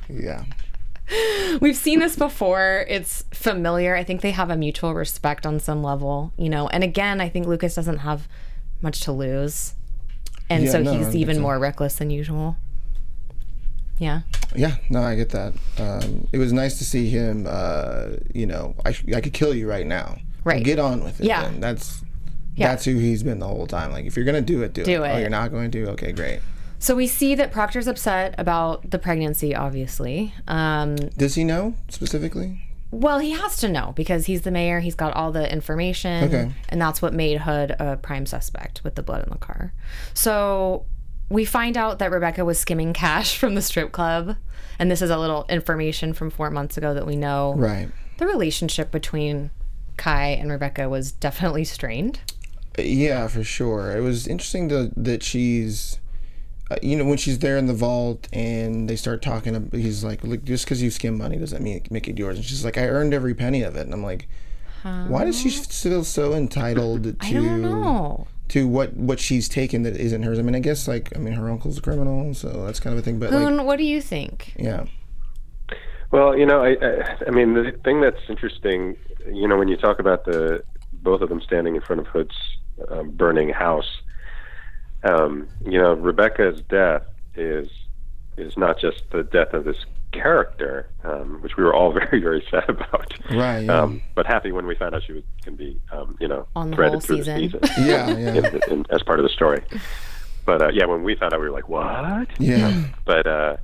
[0.09, 0.43] Yeah.
[1.59, 2.85] We've seen this before.
[2.87, 3.95] It's familiar.
[3.95, 6.67] I think they have a mutual respect on some level, you know.
[6.69, 8.27] And again, I think Lucas doesn't have
[8.81, 9.73] much to lose.
[10.49, 12.57] And Yeah, so no, he's even more reckless than usual.
[13.97, 14.21] Yeah.
[14.56, 15.53] Yeah, no, I get that.
[15.79, 17.45] Um, it was nice to see him.
[17.49, 20.17] Uh, you know, I, sh- I could kill you right now.
[20.43, 20.63] Right.
[20.63, 21.25] Get on with it.
[21.27, 21.43] Yeah.
[21.43, 21.60] then.
[21.60, 22.03] That's
[22.56, 22.67] Yeah.
[22.69, 23.91] that's who he's been the whole time.
[23.91, 25.10] Like, if you're gonna do it, do, Do it.
[25.10, 25.21] Oh, it.
[25.21, 25.89] you're not going to?
[25.91, 26.39] Okay, great.
[26.79, 30.34] So we see that Proctor's upset about the pregnancy, obviously.
[30.49, 32.60] Um, Does he know specifically?
[32.91, 34.82] well, he has to know because he's the mayor.
[34.82, 36.25] He's got all the information.
[36.25, 36.51] Okay.
[36.69, 39.73] And that's what made Hood a prime suspect with the blood in the car.
[40.13, 40.86] So
[41.29, 44.38] we find out that Rebecca was skimming cash from the strip club.
[44.79, 47.53] And this is a little information from four months ago that we know.
[47.55, 47.89] Right.
[48.17, 49.51] The relationship between
[49.97, 52.19] Kai and Rebecca was definitely strained.
[52.77, 53.95] Yeah, for sure.
[53.95, 55.99] It was interesting to, that she's,
[56.71, 60.23] uh, you know, when she's there in the vault and they start talking, he's like,
[60.23, 62.88] "Look, just because you skim money doesn't mean make it yours." And she's like, "I
[62.88, 64.27] earned every penny of it." And I'm like,
[64.83, 68.27] why does she feel so entitled to I don't know.
[68.49, 70.39] To what what she's taken that isn't hers?
[70.39, 72.99] I mean, I guess like I mean, her uncle's a criminal, so that's kind of
[72.99, 73.19] a thing.
[73.19, 74.53] But like, what do you think?
[74.58, 74.86] yeah,
[76.12, 79.77] Well, you know, I, I, I mean, the thing that's interesting, you know, when you
[79.77, 82.36] talk about the both of them standing in front of Hood's
[82.89, 84.01] um, burning house,
[85.03, 87.03] um, you know, Rebecca's death
[87.36, 87.69] is
[88.38, 92.45] is not just the death of this character, um, which we were all very, very
[92.49, 93.13] sad about.
[93.32, 96.15] right, yeah, Um, but happy when we found out she was going to be, um,
[96.21, 97.60] you know, On the threaded whole through season.
[97.62, 99.62] the season yeah, yeah, in, in, as part of the story.
[100.45, 103.58] But uh, yeah, when we found out, we were like, "What?" yeah, but uh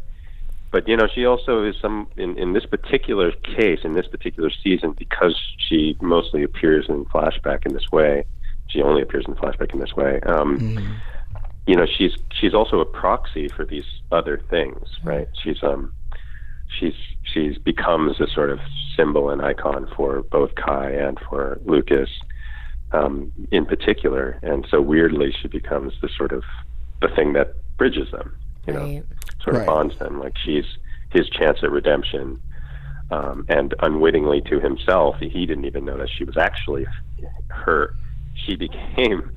[0.72, 4.50] but you know she also is some in in this particular case in this particular
[4.64, 8.24] season because she mostly appears in flashback in this way
[8.70, 10.78] she only appears in flashback in this way um
[11.66, 15.92] you know she's she's also a proxy for these other things right she's um
[16.78, 18.60] she's she's becomes a sort of
[18.96, 22.10] symbol and icon for both Kai and for Lucas
[22.92, 26.44] um, in particular and so weirdly she becomes the sort of
[27.02, 28.36] the thing that bridges them
[28.68, 29.04] you know Right.
[29.44, 29.68] sort of Right.
[29.68, 30.20] bonds them.
[30.20, 30.66] Like she's
[31.12, 32.40] his chance at redemption,
[33.10, 36.86] um, and unwittingly to himself, he didn't even know that she was actually
[37.48, 37.96] her.
[38.36, 39.32] She became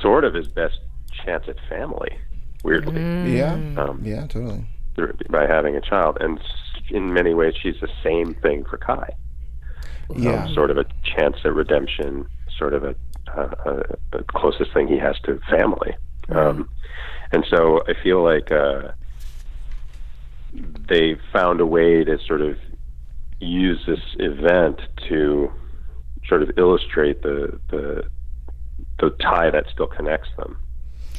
[0.00, 0.78] sort of his best
[1.24, 2.16] chance at family,
[2.64, 3.58] weirdly, Yeah.
[3.76, 4.64] Um, yeah, totally.
[4.94, 6.16] through- by having a child.
[6.20, 6.44] And s-
[6.92, 9.10] in many ways, she's the same thing for Kai.
[10.14, 10.44] Yeah.
[10.44, 12.26] Um, sort of a chance at redemption,
[12.58, 12.94] sort of a,
[13.34, 13.54] uh,
[14.12, 15.94] a, a closest thing he has to family.
[16.28, 16.68] Um,
[17.32, 18.92] and so I feel like uh,
[20.88, 22.58] they found a way to sort of
[23.40, 25.50] use this event to
[26.28, 28.04] sort of illustrate the the,
[29.00, 30.56] the tie that still connects them.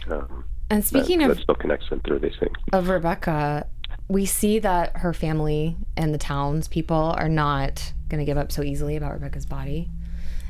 [0.09, 2.55] Um, And speaking that, of that still connects them through these things.
[2.71, 3.65] of Rebecca,
[4.07, 8.61] we see that her family and the townspeople are not going to give up so
[8.61, 9.89] easily about Rebecca's body.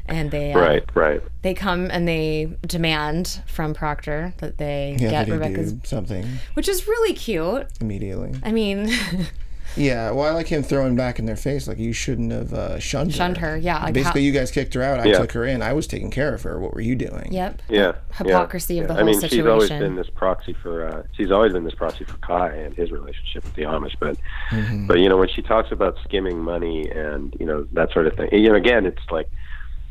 [0.06, 1.22] And they uh, Right, right.
[1.44, 6.28] they come and they demand from Proctor that they Yeah, get that Rebecca's, do something
[6.56, 7.68] which is really cute.
[7.80, 8.34] immediately.
[8.44, 8.90] I mean,
[9.76, 12.80] Yeah, well, I like him throwing back in their face like you shouldn't have uh,
[12.80, 13.58] shunned, shunned her.
[13.58, 15.00] Yeah, like Basically, how, you guys kicked her out.
[15.00, 15.18] I Yeah.
[15.20, 15.62] took her in.
[15.62, 16.60] I was taking care of her.
[16.60, 17.30] What were you doing?
[17.32, 17.62] yep.
[17.70, 17.94] Yeah.
[18.16, 19.00] Hypocrisy yeah, of the yeah.
[19.00, 20.88] whole I mean, she's always been this proxy for.
[20.88, 23.96] Uh, she's always been this proxy for Kai and his relationship with the Amish.
[24.00, 24.18] But,
[24.52, 24.88] Mm-hmm.
[24.88, 28.16] but you know, when she talks about skimming money and you know that sort of
[28.16, 29.30] thing, you know, again, it's like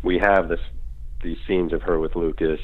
[0.02, 0.60] we have this
[1.22, 2.60] these scenes of her with Lucas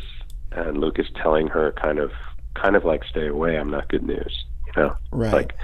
[0.52, 2.10] and Lucas telling her kind of
[2.54, 3.56] kind of like stay away.
[3.58, 4.44] I'm not good news.
[4.76, 5.32] You know, Right.
[5.32, 5.54] like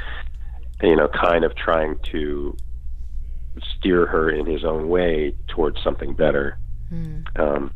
[0.82, 2.56] you know, kind of trying to
[3.78, 6.58] steer her in his own way towards something better.
[7.37, 7.72] Um,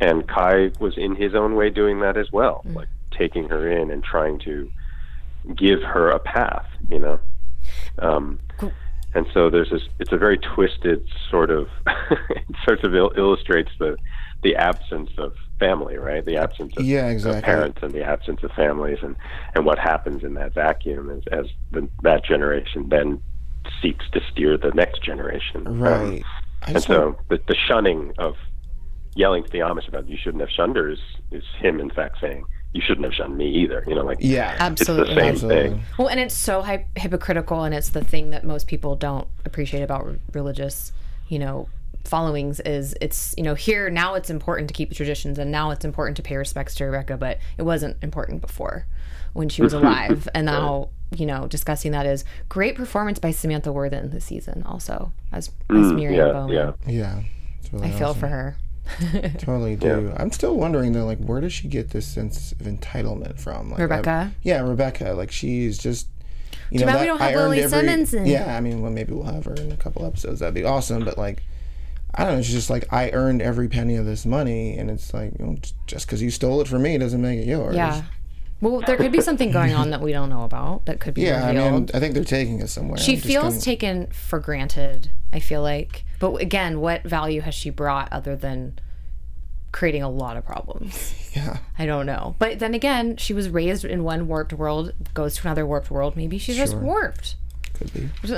[0.00, 3.90] and Kai was in his own way doing that as well, like taking her in
[3.90, 4.70] and trying to
[5.56, 7.18] give her a path, you know.
[7.98, 8.38] Um,
[9.14, 9.82] and so there's this.
[9.98, 11.68] It's a very twisted sort of.
[12.10, 13.96] it sort of il- illustrates the
[14.42, 16.24] the absence of family, right?
[16.24, 17.42] The absence of, Yeah, of exactly.
[17.42, 19.16] parents and the absence of families, and
[19.54, 23.22] and what happens in that vacuum as as the, that generation then
[23.82, 25.66] seeks to steer the next generation.
[25.66, 26.22] Um, Right.
[26.62, 28.34] I and just want- so the, the shunning of
[29.14, 30.98] yelling to the Amish about you shouldn't have shunned her is,
[31.32, 33.82] is him in fact saying you shouldn't have shunned me either.
[33.86, 35.12] You know, like yeah, Absolutely.
[35.12, 35.68] it's the same absolutely.
[35.70, 35.82] thing.
[35.98, 39.82] Well, and it's so hy- hypocritical, and it's the thing that most people don't appreciate
[39.82, 40.92] about re- religious,
[41.28, 41.68] you know,
[42.06, 45.70] followings is it's you know here now it's important to keep the traditions, and now
[45.70, 48.86] it's important to pay respects to Rebecca, but it wasn't important before
[49.32, 53.72] when she was alive, and now you know discussing that is great performance by Samantha
[53.72, 56.54] Worthen this season also as as Miriam Mm, yeah, Bowman.
[56.54, 56.72] yeah.
[56.86, 57.22] Yeah,
[57.60, 58.56] it's really I feel for her.
[59.38, 60.12] Totally do.
[60.16, 63.70] I'm still wondering though, like, where does she get this sense of entitlement from?
[63.70, 64.30] Like, Rebecca?
[64.32, 65.12] I- yeah, Rebecca.
[65.14, 66.06] Like, she's just.
[66.70, 68.26] You know, bad we don't have I earned Lili every, Simmons in.
[68.26, 70.40] Yeah, I mean, well, maybe we'll have her in a couple episodes.
[70.40, 71.04] That'd be awesome.
[71.04, 71.42] But like,
[72.16, 72.38] I don't know.
[72.38, 75.56] It's just like I earned every penny of this money, and it's like, you know,
[75.86, 77.76] just because you stole it from me doesn't make it yours.
[77.76, 78.02] Yeah.
[78.62, 81.22] Well, there could be something going on that we don't know about that could be
[81.22, 81.72] Yeah, I revealed.
[81.72, 82.96] mean, I think they're taking us somewhere.
[82.96, 87.68] she feels kinda- taken for granted i feel like but again what value has she
[87.68, 88.78] brought other than
[89.72, 91.58] creating a lot of problems yeah.
[91.78, 95.42] i don't know but then again she was raised in one warped world goes to
[95.46, 97.34] another warped world maybe she's just warped
[97.74, 98.08] Could be.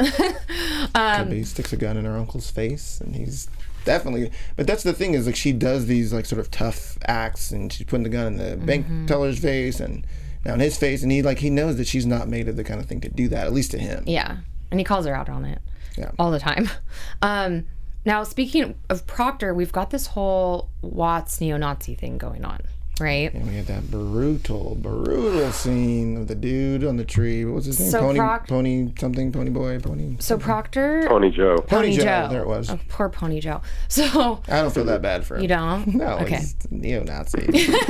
[0.97, 1.45] Um, Could be.
[1.45, 3.47] Sticks a gun in her uncle's face, and he's
[3.85, 4.31] definitely.
[4.57, 7.73] But that's the thing is like she does these like sort of tough acts, and
[7.73, 8.67] she's putting the gun in the Mm-hmm.
[8.67, 10.07] bank teller's face, and
[10.45, 12.65] now in his face, and he like he knows that she's not made of the
[12.65, 14.05] kind of thing to do that, at least to him.
[14.07, 14.39] yeah
[14.71, 15.61] and he calls her out on it
[15.97, 16.11] Yeah.
[16.19, 16.69] all the time
[17.23, 17.65] um
[18.05, 22.61] now speaking of proctor we've got this whole watts neo-nazi thing going on
[23.01, 27.45] right And we had that brutal, brutal scene of the dude on the tree.
[27.45, 27.91] What was his name?
[27.91, 30.17] So Pony, Proc- Pony something, Pony Boy, Pony.
[30.21, 31.59] so proctor Pony Joe.
[31.59, 32.29] Pony Joe.
[32.31, 32.71] There it was.
[32.71, 35.43] Oh, poor pony joe so I don't feel that bad for him.
[35.43, 37.41] you don't No, okay neo-Nazi.
[37.47, 37.89] the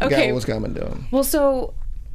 [0.00, 1.06] guy okay was coming to him.
[1.10, 1.74] Well, so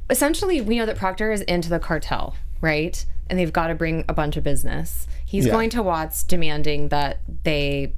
[0.09, 3.03] essentially, we know that Proctor is into the cartel, right?
[3.29, 5.07] And they've got to bring a bunch of business.
[5.25, 5.53] He's Yeah.
[5.53, 7.93] going to Watts demanding that they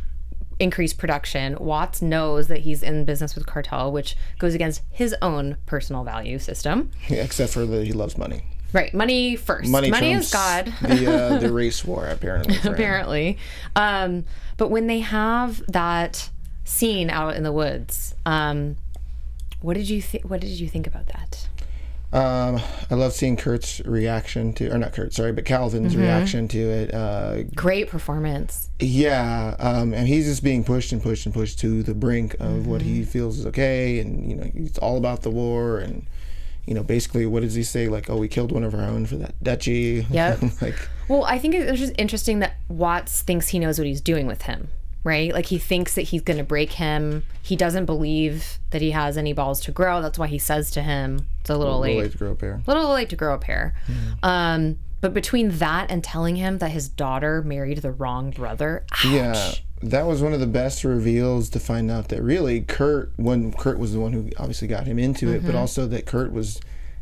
[0.60, 1.58] increase production.
[1.60, 6.40] Watts knows that he's in business with cartel, which goes against his own personal value
[6.40, 6.92] system.
[7.10, 8.44] Yeah, except for that he loves money.
[8.74, 9.70] Right, money first.
[9.70, 10.74] Money, money is God.
[10.82, 12.58] the uh, the race war apparently.
[12.64, 13.38] apparently.
[13.76, 14.26] Um,
[14.58, 16.30] but when they have that
[16.64, 18.78] scene out in the woods, um,
[19.62, 20.26] what did you think?
[20.26, 21.48] What did you think about that?
[22.14, 26.02] Um, I love seeing Kurt's reaction to, or not Kurt, sorry, but Calvin's Mm-hmm.
[26.02, 26.94] reaction to it.
[26.94, 28.70] Uh, Great performance.
[28.80, 32.68] yeah, um, and he's just being pushed and pushed and pushed to the brink of
[32.68, 32.94] what Mm-hmm.
[32.94, 36.06] he feels is okay, and you know it's all about the war, and
[36.68, 37.88] you know basically what does he say?
[37.88, 40.06] Like, oh, we killed one of our own for that duchy.
[40.12, 40.38] Yeah.
[40.62, 40.76] like,
[41.08, 44.44] Well, I think it's just interesting that Watts thinks he knows what he's doing with
[44.44, 44.68] him,
[45.04, 45.34] right?
[45.34, 47.24] Like he thinks that he's going to break him.
[47.42, 50.02] He doesn't believe that he has any balls to grow.
[50.02, 52.62] That's why he says to him, "It's a little way late, to grow up here.
[52.68, 53.74] little late to grow a pair."
[54.22, 59.06] Um, But between that and telling him that his daughter married the wrong brother, ouch.
[59.06, 63.52] Yeah, that was one of the best reveals to find out that really Kurt, when
[63.52, 65.48] Kurt was the one who obviously got him into it, Mm-hmm.
[65.48, 66.62] but also that Kurt was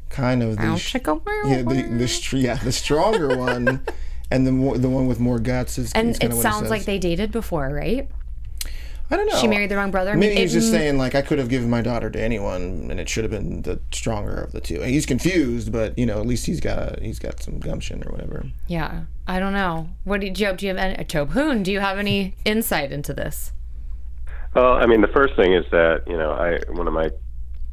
[0.10, 1.84] kind of the sh- yeah the
[2.32, 3.82] the, yeah, the stronger one,
[4.32, 5.92] and the more, the one with more guts is.
[5.94, 8.10] And is it kinda what he sounds like they dated before, right?
[9.14, 9.36] I don't know.
[9.42, 10.12] She married the wrong brother.
[10.12, 12.88] I Maybe he's it- just saying like I could have given my daughter to anyone,
[12.90, 14.80] and it should have been the stronger of the two.
[14.82, 18.12] He's confused, but you know at least he's got a he's got some gumption or
[18.14, 18.46] whatever.
[18.68, 19.90] Yeah, I don't know.
[20.06, 20.58] What did Job?
[20.60, 21.62] Do you have any, Job Hoon?
[21.62, 23.52] Do you have any insight into this?
[24.56, 27.10] Well, I mean, the first thing is that you know, I one of my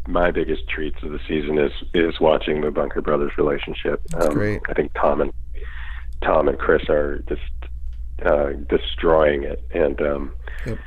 [0.09, 4.01] my biggest treats of the season is is watching the Bunker brothers relationship.
[4.15, 4.61] Um, great.
[4.69, 5.33] I think Tom and
[6.23, 7.43] Tom and Chris are just
[8.25, 10.33] uh, destroying it, and um,
[10.67, 10.79] Yep.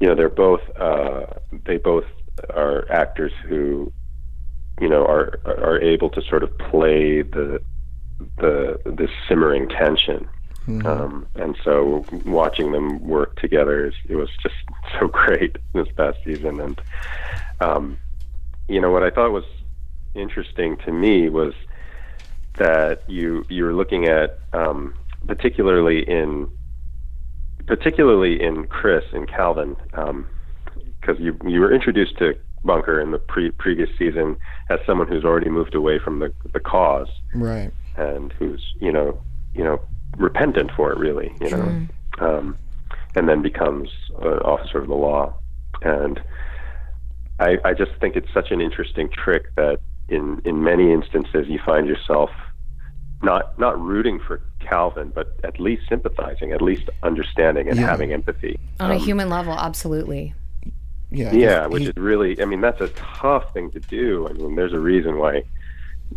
[0.00, 1.26] you know, they're both uh,
[1.64, 2.04] they both
[2.50, 3.92] are actors who
[4.80, 7.60] you know are are able to sort of play the
[8.36, 10.28] the the simmering tension
[10.84, 14.54] um, and so watching them work together is, it was just
[15.00, 16.60] so great this past season.
[16.60, 16.80] And
[17.60, 17.98] um,
[18.68, 19.44] you know what I thought was
[20.14, 21.54] interesting to me was
[22.58, 24.94] that you you're looking at um,
[25.26, 26.48] particularly in
[27.66, 33.52] particularly in Chris and Calvin because you you were introduced to Bunker in the pre-
[33.52, 34.36] previous season
[34.68, 37.08] as someone who's already moved away from the the cause.
[37.34, 37.70] Right.
[37.96, 39.20] and who's you know
[39.54, 39.80] you know
[40.16, 41.86] repentant for it really you know.
[42.20, 42.58] Um,
[43.14, 43.88] and then becomes
[44.20, 45.34] an officer of the law.
[45.82, 46.20] And
[47.40, 51.58] I, I just think it's such an interesting trick that in in many instances you
[51.64, 52.30] find yourself
[53.22, 57.86] not not rooting for Calvin but at least sympathizing at least understanding and Yeah.
[57.86, 60.34] having empathy On a human level, absolutely.
[61.10, 61.32] Yeah.
[61.32, 64.28] yeah, which he's- is really, I mean, that's a tough thing to do.
[64.28, 65.42] I mean, there's a reason why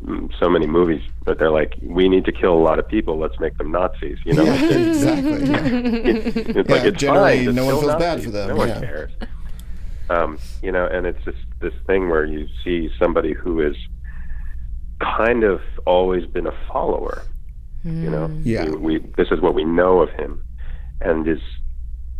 [0.06, 3.18] mm, so many movies, but they're like, we need to kill a lot of people.
[3.18, 4.18] Let's make them Nazis.
[4.26, 5.50] You know, yeah, it's, exactly.
[5.50, 6.52] Yeah.
[6.60, 8.80] it's like it's generally, fine no one kill feels bad for them, No one yeah.
[8.82, 9.12] cares.
[10.10, 13.78] Um, you know, and it's just this thing where you see somebody who is
[15.02, 17.24] kind of always been a follower.
[17.84, 18.70] You know, Yeah.
[18.70, 20.44] we, we this is what we know of him,
[21.02, 21.42] and is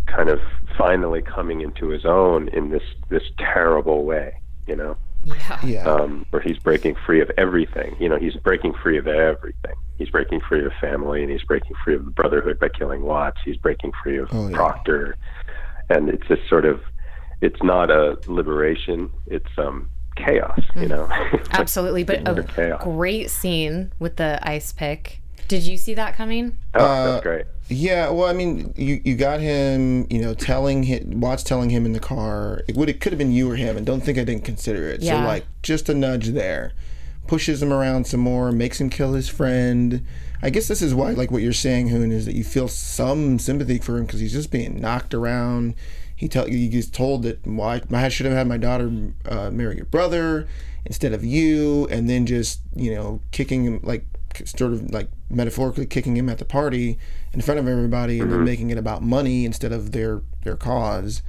[0.08, 0.40] kind of
[0.78, 4.34] finally coming into his own in this this terrible way.
[4.68, 5.60] You know, Yeah.
[5.64, 5.84] Yeah.
[5.86, 7.96] um, where he's breaking free of everything.
[8.00, 9.76] You know, he's breaking free of everything.
[9.98, 13.40] He's breaking free of family, and he's breaking free of the Brotherhood by killing Watts.
[13.46, 14.56] He's breaking free of Oh, yeah.
[14.56, 15.16] Proctor,
[15.90, 16.82] and it's this sort of,
[17.42, 19.12] it's not a liberation.
[19.28, 19.90] It's um
[20.26, 20.60] chaos.
[20.76, 22.04] You know, It's like Absolutely.
[22.04, 22.84] But a chaos.
[22.84, 25.22] great scene with the ice pick.
[25.48, 26.58] Did you see that coming?
[26.76, 27.46] Oh, Uh, that's great.
[27.68, 31.86] Yeah, well, I mean, you you got him, you know, telling him, Watts telling him
[31.86, 32.64] in the car.
[32.68, 34.88] It would it could have been you or him, and don't think I didn't consider
[34.90, 35.02] it.
[35.02, 35.22] Yeah.
[35.22, 36.74] So like, just a nudge there,
[37.28, 40.06] pushes him around some more, makes him kill his friend.
[40.44, 43.40] I guess this is why, like what you're saying, Hoon, is that you feel some
[43.40, 45.76] sympathy for him because he's just being knocked around.
[46.22, 48.92] He tell he gets told that why I should have had my daughter
[49.28, 50.48] uh, marry your brother
[50.86, 54.06] instead of you, and then just you know kicking him like
[54.46, 57.00] sort of like metaphorically kicking him at the party
[57.34, 61.24] in front of everybody and then making it about money instead of their their cause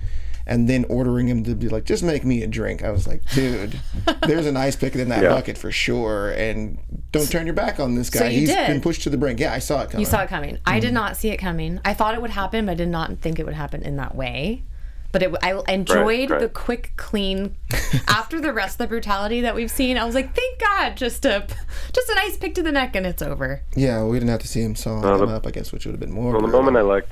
[0.46, 3.22] and then ordering him to be like just make me a drink i was like
[3.30, 3.78] dude
[4.26, 5.30] there's an ice pick in that Yeah.
[5.30, 6.78] bucket for sure and
[7.12, 8.66] don't turn your back on this guy So you He's did.
[8.68, 10.58] been pushed to the brink yeah i saw it coming You saw it coming.
[10.66, 10.80] I Mm-hmm.
[10.80, 11.80] did not see it coming.
[11.84, 14.14] I thought it would happen, but I did not think it would happen in that
[14.16, 14.62] way.
[15.12, 16.40] But it, I enjoyed right.
[16.40, 17.54] the quick, clean.
[18.08, 21.24] after the rest of the brutality that we've seen, I was like, "Thank God!" Just
[21.26, 21.46] a,
[21.92, 23.62] just a nice pick to the neck, and it's over.
[23.76, 25.70] yeah well, we didn't have to see him sawing Well, him the- up i guess
[25.70, 27.10] which would have been more Well, the moment I liked,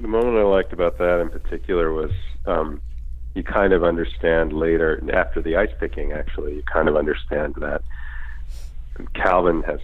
[0.00, 2.12] the moment I liked about that in particular was
[2.46, 2.80] um,
[3.34, 6.12] you kind of understand later after the ice picking.
[6.12, 7.82] Actually, you kind of understand that
[9.14, 9.80] Calvin has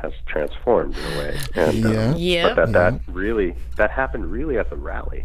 [0.00, 2.14] has transformed in a way, and um, Yeah.
[2.16, 2.56] Yep.
[2.56, 5.24] but that that really that happened really at the rally,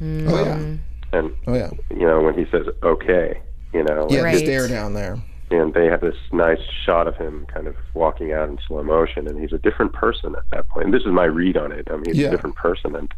[0.00, 0.76] oh yeah
[1.12, 3.40] and oh yeah you know when he says okay,
[3.72, 4.32] you know, yeah Right.
[4.38, 5.16] just air down there
[5.50, 9.26] and they have this nice shot of him kind of walking out in slow motion
[9.26, 10.70] and he's a different person at that point.
[10.70, 12.28] point and this is my read on it i mean he's Yeah.
[12.28, 13.12] a different person and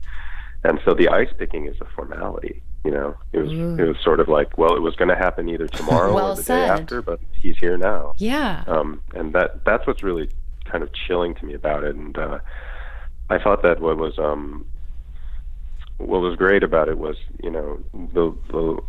[0.62, 3.50] and so the ice picking is a formality you know it was
[3.80, 6.36] it was sort of like well it was going to happen either tomorrow Well or
[6.36, 6.66] the said.
[6.66, 8.62] day after but he's here now Yeah.
[8.68, 10.30] um and that that's what's really
[10.66, 12.38] kind of chilling to me about it and uh
[13.28, 14.64] i thought that what was um
[16.00, 18.80] what was great about it was you know the the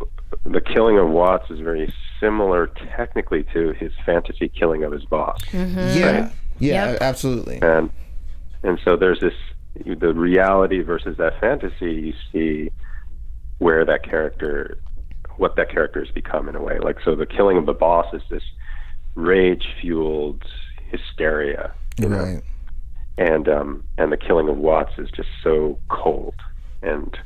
[0.44, 5.40] the killing of Watts is very similar technically to his fantasy killing of his boss.
[5.52, 6.30] Yeah.
[6.58, 7.02] Yeah Yep.
[7.02, 7.58] absolutely.
[7.62, 7.90] And
[8.62, 9.34] and so there's this
[9.84, 12.70] the reality versus that fantasy you see
[13.58, 14.78] where that character
[15.36, 16.78] what that character has become in a way.
[16.78, 18.42] Like so the killing of the boss is this
[19.14, 20.44] rage fueled
[20.90, 21.72] hysteria.
[21.98, 22.18] You know?
[22.18, 22.42] right.
[23.18, 26.34] And um, and the killing of Watts is just so cold
[26.82, 27.18] and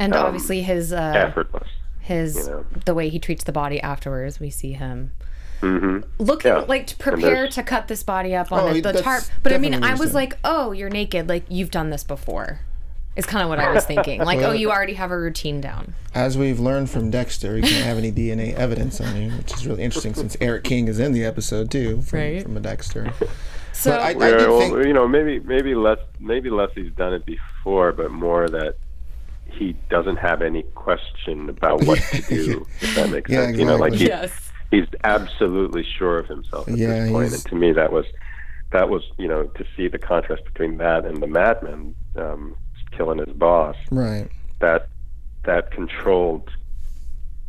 [0.00, 1.68] And Um, obviously his uh, effortless.
[2.00, 2.64] his you know.
[2.84, 4.40] the way he treats the body afterwards.
[4.40, 5.12] We see him
[5.60, 6.58] hmm looking Yeah.
[6.66, 9.22] like to prepare to cut this body up on Oh, the, the tarp.
[9.44, 11.28] But I mean, I was like, oh, you're naked.
[11.28, 12.60] Like you've done this before.
[13.14, 14.20] Is kind of what I was thinking.
[14.24, 15.94] Like, oh, you already have a routine down.
[16.14, 19.66] As we've learned from Dexter, you can't have any DNA evidence on you, which is
[19.66, 22.42] really interesting since Erik King is in the episode too from, Right.
[22.42, 23.12] from a Dexter.
[23.72, 26.92] So But I, I Yeah, well, think, you know, maybe maybe less maybe less he's
[26.94, 28.74] done it before, but more that
[29.46, 32.66] he doesn't have any question about what to do.
[32.80, 36.68] if that makes Yeah, sense, you know, like he, yes, he's absolutely sure of himself
[36.72, 37.34] at Yeah, this point.
[37.34, 38.06] And to me, that was
[38.72, 42.56] that was you know to see the contrast between that and the madman um,
[42.96, 43.76] killing his boss.
[43.90, 44.30] right.
[44.60, 44.88] That
[45.44, 46.50] that controlled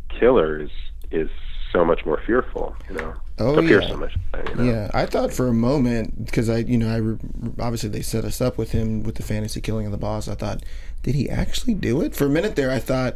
[0.10, 0.70] killer is
[1.12, 1.30] is
[1.74, 2.74] so much more fearful.
[2.90, 3.68] You know, Oh, yeah.
[3.68, 4.04] fearsome.
[4.34, 4.64] I you know?
[4.64, 7.18] Yeah, I thought for a moment because I, you know, I re-
[7.60, 10.28] obviously they set us up with him with the fantasy killing of the boss.
[10.28, 10.64] I thought,
[11.02, 12.16] did he actually do it?
[12.16, 13.16] For a minute there, I thought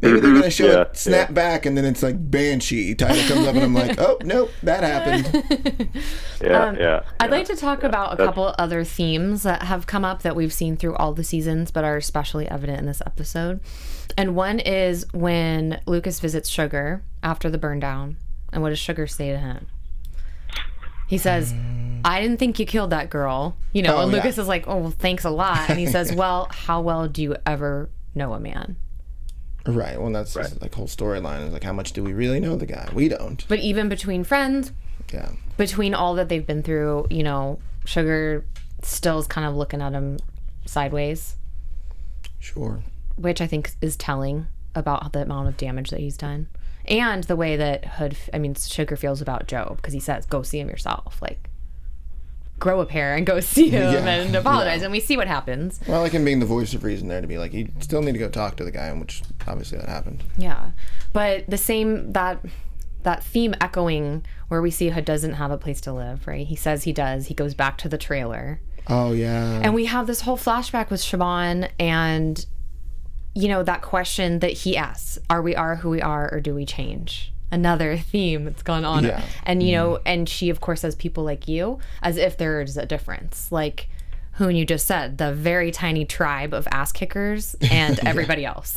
[0.00, 0.74] maybe they're gonna show Mm-hmm.
[0.76, 1.34] Yeah, it snap yeah.
[1.34, 4.82] back, and then it's like Banshee title comes up, and I'm like, oh nope, that
[4.82, 5.44] happened.
[6.40, 7.02] Yeah, Um, yeah.
[7.20, 7.36] I'd yeah.
[7.36, 10.52] like to talk about a That's- couple other themes that have come up that we've
[10.52, 13.60] seen through all the seasons, but are especially evident in this episode.
[14.18, 18.16] And one is when Lucas visits Sugar after the burn down.
[18.52, 19.68] And what does Sugar say to him?
[21.06, 21.54] He says,
[22.04, 23.56] I didn't think you killed that girl.
[23.72, 24.18] You know, Oh, and yeah.
[24.18, 25.70] Lucas is like, Oh, well, thanks a lot.
[25.70, 28.76] And he says, Well, how well do you ever know a man?
[29.66, 30.00] right.
[30.00, 30.50] Well, that's Right.
[30.62, 32.88] like whole storyline is like, how much do we really know the guy?
[32.94, 33.44] We don't.
[33.48, 34.72] But even between friends,
[35.12, 35.30] Yeah.
[35.58, 38.44] between all that they've been through, you know, Sugar
[38.82, 40.18] still is kind of looking at him
[40.64, 41.36] sideways.
[42.38, 42.82] Sure.
[43.18, 46.46] Which I think is telling about the amount of damage that he's done,
[46.86, 50.42] and the way that Hood, I mean, Sugar feels about Joe because he says, "Go
[50.42, 51.48] see him yourself." Like,
[52.58, 54.84] grow a pair and go see him Yeah, and apologize, yeah.
[54.86, 55.80] and we see what happens.
[55.86, 58.02] Well, I like him being the voice of reason there to be like, you still
[58.02, 60.22] need to go talk to the guy, which obviously that happened.
[60.36, 60.70] Yeah,
[61.12, 62.44] but the same that
[63.04, 66.26] that theme echoing where we see Hood doesn't have a place to live.
[66.26, 66.46] Right?
[66.46, 67.26] He says he does.
[67.26, 68.60] He goes back to the trailer.
[68.88, 69.60] Oh yeah.
[69.62, 72.44] And we have this whole flashback with Siobhan and
[73.38, 76.54] you know that question that he asks, are we are who we are or do
[76.54, 77.32] we change?
[77.52, 79.04] Another theme that's gone on.
[79.04, 79.22] Yeah.
[79.44, 82.84] And you know, and she of course says people like you as if there's a
[82.84, 83.52] difference.
[83.52, 83.88] Like
[84.32, 88.76] who you just said, the very tiny tribe of ass kickers and everybody else.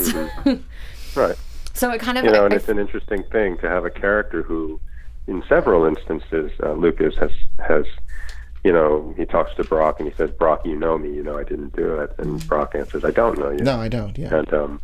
[1.16, 1.36] right.
[1.74, 3.90] so it kind of you know, and I- it's an interesting thing to have a
[3.92, 4.80] character who,
[5.28, 7.86] in several instances, uh, Lucas has has,
[8.64, 11.38] you know, he talks to Brock and he says, "Brock, you know me, you know
[11.38, 14.18] I didn't do it," and Brock answers, "I don't know you." no, I don't.
[14.18, 14.36] Yeah.
[14.36, 14.82] And um,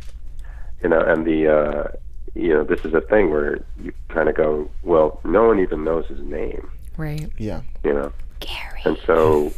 [0.82, 1.88] you know, and the uh,
[2.34, 5.84] you know, this is a thing where you kind of go, "Well, no one even
[5.84, 7.30] knows his name," right.
[7.38, 7.62] Yeah.
[7.84, 8.80] you know, Gary.
[8.84, 9.52] and so,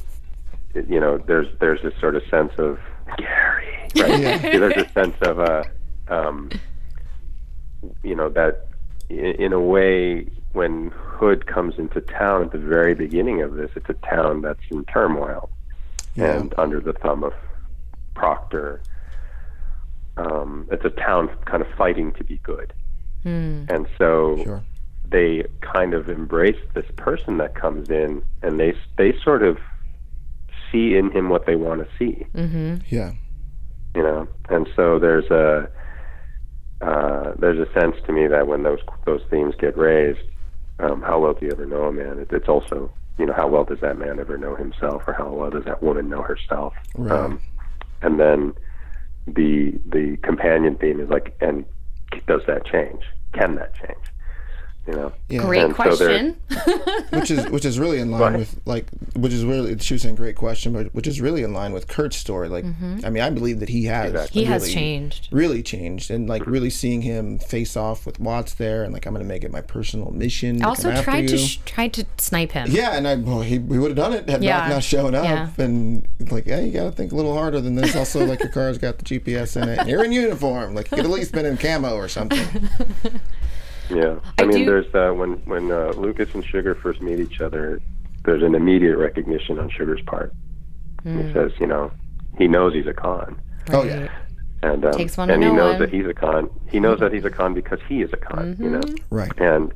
[0.75, 2.79] you know, there's there's this sort of sense of
[3.17, 4.21] Gary, right?
[4.21, 4.39] Yeah.
[4.39, 5.65] there's a sense of uh,
[6.09, 6.51] um,
[8.03, 8.67] you know that
[9.09, 13.71] in, in a way when Hood comes into town at the very beginning of this,
[13.77, 15.49] it's a town that's in turmoil
[16.15, 16.33] Yeah.
[16.39, 17.33] and under the thumb of
[18.15, 18.81] Proctor.
[20.17, 22.73] Um, it's a town kind of fighting to be good,
[23.71, 24.63] and so Sure.
[25.09, 29.59] they kind of embrace this person that comes in, and they they sort of
[30.71, 32.27] see in him what they want to see
[32.89, 33.13] Yeah.
[33.97, 35.69] you know and so there's a
[36.81, 40.21] uh, there's a sense to me that when those those themes get raised
[40.83, 42.19] um, how well do you ever know a man?
[42.19, 45.31] It, it's also you know how well does that man ever know himself or how
[45.31, 46.75] well does that woman know herself?
[46.95, 47.39] Right.
[48.03, 48.55] and then
[49.27, 51.65] the the companion theme is like and
[52.27, 53.03] does that change?
[53.33, 54.10] Can that change
[54.91, 55.43] you know Yeah.
[55.43, 56.37] Great And so question.
[57.11, 58.39] which is which is really in line Right.
[58.41, 61.53] with like which is really she was saying great question, but which is really in
[61.53, 62.49] line with Kurt's story.
[62.49, 63.01] Like, mm-hmm.
[63.05, 64.41] I mean, I believe that he has Exactly.
[64.43, 65.29] he has really- changed.
[65.31, 69.13] really changed, and like really seeing him face off with Watts there, and like I'm
[69.15, 70.59] gonna make it my personal mission.
[70.61, 72.69] To Also come after tried to sh- tried to snipe him.
[72.71, 74.59] yeah, and I well, he, he would have done it had Yeah.
[74.61, 75.25] Brock not shown up.
[75.25, 75.49] Yeah.
[75.59, 77.95] And like, yeah, you gotta think a little harder than this.
[77.97, 79.79] Also, like your car's got the GPS in it.
[79.79, 80.75] And you're in uniform.
[80.75, 82.41] Like you could at least been in camo or something.
[83.91, 87.19] Yeah, I, I mean, do- there's uh, when when uh, Lucas and Sugar first meet
[87.21, 87.81] each other,
[88.25, 90.33] there's an immediate recognition on Sugar's part.
[91.03, 91.21] Hmm.
[91.27, 91.91] He says, you know,
[92.39, 93.41] he knows he's a con,
[93.73, 94.09] Oh yeah.
[94.63, 95.81] and um, Takes one and he know knows one.
[95.81, 96.51] that he's a con.
[96.71, 98.57] He knows that he's a con because he is a con.
[98.59, 99.15] You know, Mm-hmm.
[99.15, 99.33] Right.
[99.39, 99.73] and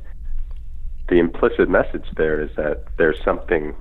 [1.09, 3.75] the implicit message there is that there's something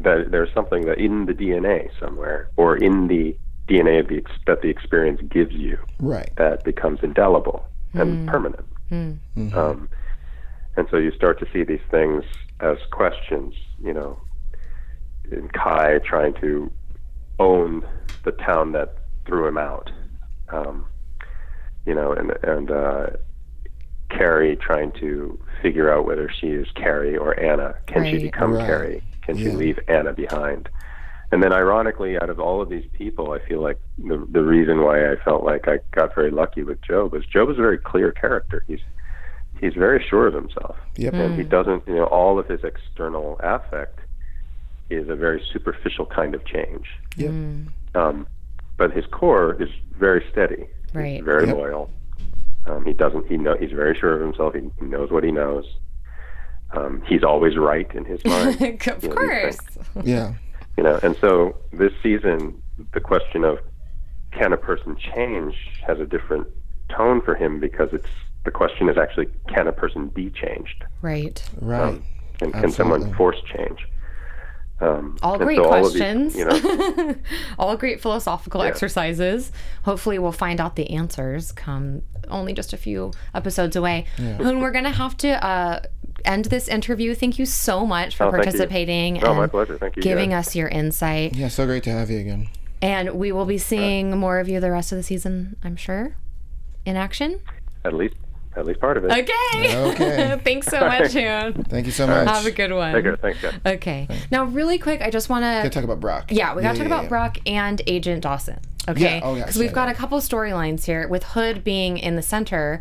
[0.00, 3.36] that there's something that in the DNA somewhere, or in the
[3.68, 6.30] DNA of the ex- that the experience gives you, Right.
[6.36, 8.00] that becomes indelible Hmm.
[8.00, 8.64] and permanent.
[9.54, 9.88] Um,
[10.76, 12.24] and so you start to see these things
[12.60, 13.54] as questions.
[13.82, 14.20] You know,
[15.30, 16.70] in Kai trying to
[17.38, 17.86] own
[18.24, 18.94] the town that
[19.26, 19.90] threw him out.
[20.50, 20.84] Um,
[21.86, 23.06] you know, and and uh,
[24.10, 27.74] Carrie trying to figure out whether she is Carrie or Anna.
[27.86, 28.66] Can she become Right.
[28.66, 29.04] Carrie?
[29.22, 30.68] Can she leave Anna behind?
[31.32, 34.82] And then, ironically, out of all of these people, I feel like the the reason
[34.82, 37.78] why I felt like I got very lucky with Job was Job is a very
[37.78, 38.64] clear character.
[38.66, 38.80] He's
[39.60, 41.14] he's very sure of himself, Yep.
[41.14, 41.86] and he doesn't.
[41.86, 44.00] You know, all of his external affect
[44.90, 46.86] is a very superficial kind of change.
[47.16, 47.30] Yep.
[47.94, 48.26] Um,
[48.76, 50.66] but his core is very steady.
[50.92, 51.16] Right.
[51.16, 51.56] He's very Yep.
[51.56, 51.90] loyal.
[52.66, 53.28] Um, he doesn't.
[53.28, 53.56] He know.
[53.56, 54.54] He's very sure of himself.
[54.54, 55.64] He, he knows what he knows.
[56.72, 58.60] Um, he's always right in his mind.
[58.88, 59.58] of you know, course.
[60.02, 60.34] Yeah.
[60.80, 62.62] You know, and so this season,
[62.94, 63.58] the question of
[64.32, 65.54] can a person change
[65.86, 66.46] has a different
[66.88, 68.08] tone for him because it's
[68.46, 70.82] the question is actually can a person be changed?
[71.02, 71.46] Right.
[71.60, 71.82] Right.
[71.82, 72.02] Um,
[72.40, 73.86] and can someone force change?
[74.80, 76.34] Um, All great so all of these, questions.
[76.34, 77.14] you know,
[77.58, 78.68] All great philosophical Yeah.
[78.70, 79.52] exercises.
[79.82, 84.06] Hopefully, we'll find out the answers come only just a few episodes away.
[84.16, 85.80] And we're going to have to uh,
[86.24, 87.14] end this interview.
[87.14, 88.50] Thank you so much for Oh, thank you.
[88.52, 89.76] participating Oh, and my pleasure.
[89.78, 90.48] Thank you, giving guys.
[90.48, 91.34] us your insight.
[91.34, 91.48] Yeah.
[91.48, 92.48] So great to have you again.
[92.82, 96.16] And we will be seeing more of you the rest of the season, I'm sure,
[96.86, 97.40] in action.
[97.84, 98.14] at least
[98.56, 99.12] at least part of it.
[99.12, 99.76] Okay.
[99.92, 100.40] Okay.
[100.44, 101.52] Thanks so much, Sean.
[101.64, 102.26] Thank you so much.
[102.28, 102.92] Have a good one.
[102.94, 103.16] Take care.
[103.16, 103.54] Thanks, guys.
[103.64, 104.08] Okay.
[104.32, 106.32] Now, really quick, I just want Gotta talk about Brock.
[106.32, 107.08] Yeah, we got to talk yeah, about yeah.
[107.10, 108.58] Brock and Agent Dawson.
[108.88, 109.18] Okay.
[109.18, 109.92] Yeah, oh, yeah, Because we've yeah, got yeah.
[109.92, 112.80] a couple storylines here with Hood being in the center.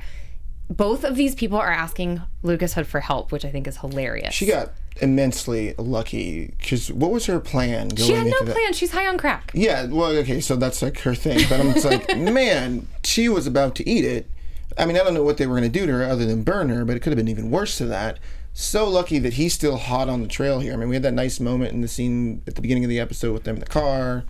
[0.69, 4.33] Both of these people are asking Lucas Hood for help, which I think is hilarious.
[4.35, 8.55] She got immensely lucky because what was her plan going She had no into that?
[8.55, 8.73] plan.
[8.73, 9.51] She's high on crack.
[9.55, 11.39] Yeah, well, okay, so that's like her thing.
[11.49, 14.29] But I'm just like, man, she was about to eat it.
[14.77, 16.43] I mean, I don't know what they were going to do to her other than
[16.43, 18.19] burn her, but it could have been even worse to that.
[18.53, 20.73] So lucky that he's still hot on the trail here.
[20.73, 22.99] I mean, we had that nice moment in the scene at the beginning of the
[22.99, 24.23] episode with them in the car.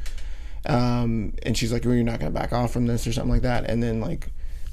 [0.65, 3.31] Um, and she's like, well, you're not going to back off from this or something
[3.31, 3.69] like that.
[3.69, 4.29] And then, like,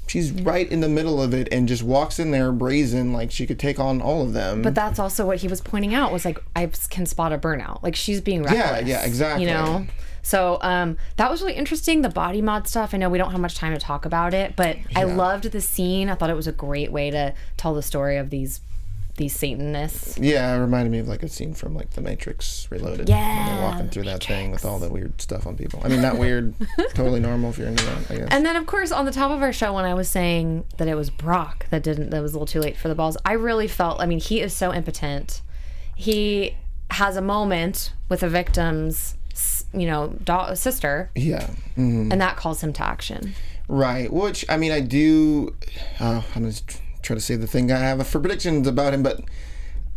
[0.09, 3.45] she's right in the middle of it and just walks in there brazen, like she
[3.45, 4.61] could take on all of them.
[4.61, 7.83] But that's also what he was pointing out was like I can spot a burnout.
[7.83, 8.59] Like she's being reckless.
[8.59, 9.45] yeah, yeah, exactly.
[9.45, 9.87] You know.
[10.23, 12.01] So um, that was really interesting.
[12.01, 12.93] The body mod stuff.
[12.93, 15.61] I know we don't have much time to talk about it, but I loved the
[15.61, 16.09] scene.
[16.09, 18.59] I thought it was a great way to tell the story of these
[19.17, 20.17] these Satanists.
[20.17, 23.09] Yeah, it reminded me of like a scene from like The Matrix Reloaded.
[23.09, 25.81] When Yeah, they're walking through that thing with all the weird stuff on people.
[25.83, 26.53] I mean, not weird,
[26.93, 28.27] totally normal if you're into that, I guess.
[28.31, 30.87] And then, of course, on the top of our show, when I was saying that
[30.87, 33.33] it was Brock that didn't, that was a little too late for the balls, I
[33.33, 33.99] really felt.
[33.99, 35.41] I mean, he is so impotent.
[35.95, 36.55] He
[36.91, 39.15] has a moment with a victim's,
[39.73, 41.49] you know, da- sister, yeah.
[41.75, 42.11] mhm.
[42.11, 43.33] and that calls him to action.
[43.67, 44.13] Right.
[44.13, 45.53] Which, I mean, I do.
[45.99, 46.63] Uh, I'm to
[47.07, 49.21] try to say the thing I have for predictions about him, but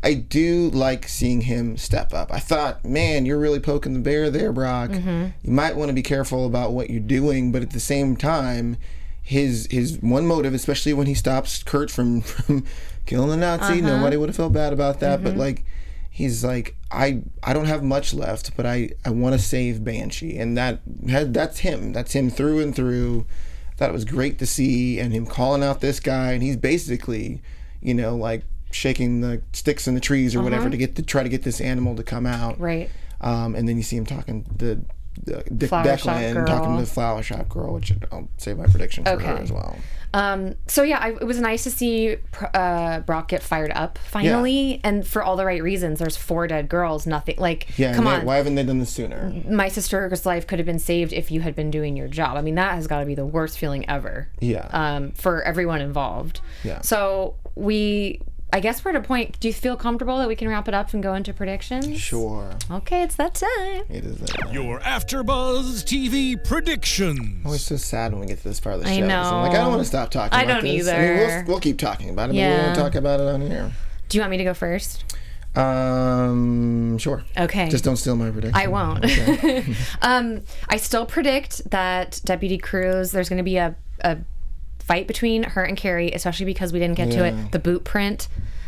[0.03, 2.33] I do like seeing him step up.
[2.33, 4.91] I thought, man, you're really poking the bear there, Brock.
[4.91, 5.27] Mm-hmm.
[5.43, 8.79] You might want to be careful about what you're doing, but at the same time,
[9.23, 12.65] his his one motive, especially when he stops Kurt from, from
[13.05, 13.97] killing the Nazi, uh-huh.
[13.97, 15.23] nobody would have felt bad about that.
[15.23, 15.41] But mm-hmm.
[15.41, 15.65] like,
[16.09, 20.39] he's like, I I don't have much left, but I I want to save Banshee,
[20.39, 21.93] and that had that's him.
[21.93, 23.27] That's him through and through.
[23.81, 27.41] Thought it was great to see, and him calling out this guy, and he's basically,
[27.81, 31.23] you know, like shaking the sticks in the trees or whatever to get to try
[31.23, 32.61] to get this animal to come out.
[32.61, 32.91] Right.
[33.23, 34.85] Um, and then you see him talking the.
[35.25, 39.19] Dick Flower Declan talking to the flower shop girl, which I'll save my prediction for
[39.19, 39.77] her as well.
[40.13, 42.17] Um, so yeah, I, it was nice to see
[42.53, 46.01] uh, Brock get fired up finally, and for all the right reasons.
[46.01, 47.07] There's four dead girls.
[47.07, 48.25] Nothing like, Yeah, come they- on.
[48.25, 49.33] why haven't they done this sooner?
[49.49, 52.37] my sister's life could have been saved if you had been doing your job.
[52.37, 54.29] I mean, that has got to be the worst feeling ever.
[54.41, 54.67] Yeah.
[54.73, 56.41] Um, for everyone involved.
[56.65, 56.81] Yeah.
[56.81, 58.21] So we,
[58.53, 59.39] I guess we're at a point.
[59.41, 62.01] Do you feel comfortable that we can wrap it up and go into predictions?
[62.01, 63.85] Sure, Okay, it's that time.
[63.89, 64.19] it is.
[64.19, 64.53] That.
[64.53, 67.45] Your AfterBuzz TV predictions.
[67.45, 69.07] Always so sad when we get to this part of the I show.
[69.07, 70.89] 'cause I'm like, I don't want to stop talking I about don't this.
[70.89, 71.27] I mean, either.
[71.39, 73.71] we'll, we'll keep talking about it, but we won't talk about it on here.
[74.09, 75.05] Do you want me to go first?
[75.55, 77.25] Um, sure.
[77.37, 77.69] Okay.
[77.69, 78.55] Just don't steal my prediction.
[78.57, 79.05] I won't.
[80.03, 84.19] um, I still predict that Deputy Cruz, there's going to be a, a
[84.91, 87.27] fight between her and Carrie, especially because we didn't get to Yeah.
[87.47, 87.53] it.
[87.53, 88.27] The boot print.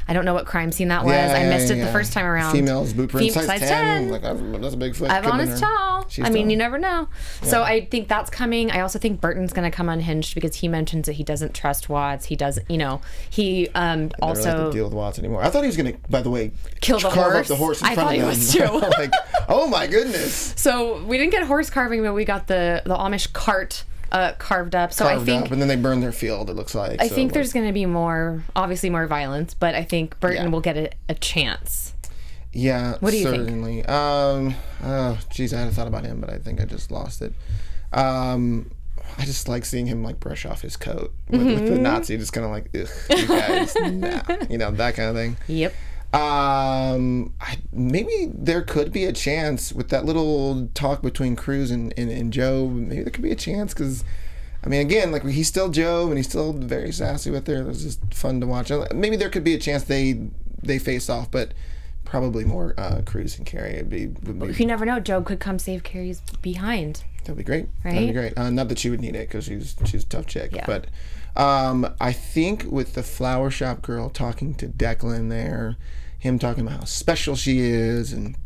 [0.08, 1.12] I don't know what crime scene that was.
[1.14, 1.86] Yeah, I yeah, missed it yeah.
[1.86, 2.52] the first time around.
[2.52, 4.08] Females boot print Fem- size, 10.
[4.08, 5.10] Like I've, that's a big foot.
[5.10, 5.68] I've Could've been honest her.
[5.68, 6.08] tall.
[6.08, 6.50] She's I mean, tall.
[6.50, 7.08] you never know.
[7.42, 8.70] So I think that's coming.
[8.70, 11.88] I also think Burton's going to come unhinged because he mentions that he doesn't trust
[11.88, 12.26] Watts.
[12.26, 13.00] He doesn't, you know,
[13.30, 15.42] he um, I never have also to deal with Watts anymore.
[15.42, 16.50] I thought he was gonna, by the way,
[16.80, 17.50] Kill the carve horse?
[17.50, 18.74] up the horse in I front thought of he him.
[18.74, 18.98] was too.
[19.00, 19.12] like,
[19.48, 20.54] oh my goodness.
[20.56, 24.74] So we didn't get horse carving, but we got the the Amish cart uh, carved
[24.76, 24.92] up.
[24.92, 26.48] So Carved I think up, and then they burn their field.
[26.48, 27.00] It looks like.
[27.02, 30.18] I so, think like- there's going to be more, obviously more violence, but I think
[30.20, 30.48] Burton Yeah.
[30.50, 31.94] will get a, a chance.
[32.52, 33.36] Yeah, What do you think?
[33.48, 33.84] certainly.
[33.86, 34.54] Um,
[34.84, 37.32] oh, geez, I had a thought about him, but I think I just lost it.
[37.92, 38.70] Um,
[39.18, 41.82] I just like seeing him like brush off his coat with, with the Mm-hmm.
[41.82, 42.88] Nazi, just kind of like, ugh,
[43.18, 45.36] you guys, nah, you know that kind of thing.
[45.48, 45.74] Yep.
[46.12, 51.94] Um, I, maybe there could be a chance with that little talk between Cruz and,
[51.96, 52.68] and, and Joe.
[52.68, 54.04] Maybe there could be a chance because,
[54.62, 57.62] I mean, again, like he's still Joe and he's still very sassy with her.
[57.62, 58.70] It was just fun to watch.
[58.94, 60.28] Maybe there could be a chance they
[60.62, 61.54] they face off, but
[62.04, 63.76] probably more uh, Cruz and Carrie.
[63.76, 65.00] It'd be, would be You never know.
[65.00, 67.04] Joe could come save Carrie's behind.
[67.22, 67.68] That'd be great.
[67.84, 67.94] Right?
[67.94, 68.36] That'd be great.
[68.36, 70.50] Uh, not that she would need it because she's she's a tough chick.
[70.54, 70.66] Yeah.
[70.66, 70.88] But
[71.36, 75.76] um, I think with the flower shop girl talking to Declan there,
[76.22, 78.36] him talking about how special she is and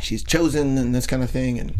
[0.00, 1.76] she's chosen and this kind of thing, and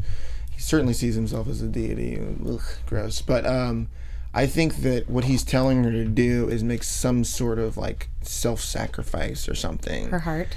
[0.53, 2.21] he certainly sees himself as a deity.
[2.47, 3.23] Ugh, gross.
[3.23, 3.89] But um,
[4.35, 8.11] I think that what he's telling her to do is make some sort of like
[8.21, 10.11] self-sacrifice or something.
[10.11, 10.49] Her heart.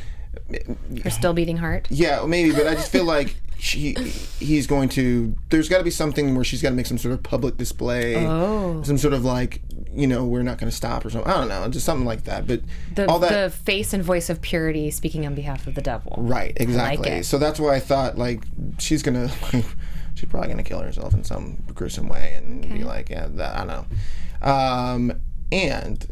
[1.05, 1.87] Her still beating heart.
[1.89, 3.93] Yeah, maybe, but I just feel like she
[4.39, 7.13] he's going to there's got to be something where she's got to make some sort
[7.13, 8.25] of public display.
[8.25, 8.83] Oh.
[8.83, 9.61] Some sort of like,
[9.93, 11.31] you know, we're not going to stop or something.
[11.31, 12.47] I don't know, just something like that.
[12.47, 12.61] But
[12.95, 16.15] The, all that the face and voice of purity speaking on behalf of the devil.
[16.17, 17.09] right, exactly.
[17.09, 17.25] it.
[17.25, 18.43] so that's why I thought like
[18.79, 19.63] she's going to
[20.15, 23.55] she's probably going to kill herself in some gruesome way and be like, yeah, that,
[23.55, 23.67] I don't
[24.41, 24.49] know.
[24.49, 25.21] Um
[25.51, 26.07] and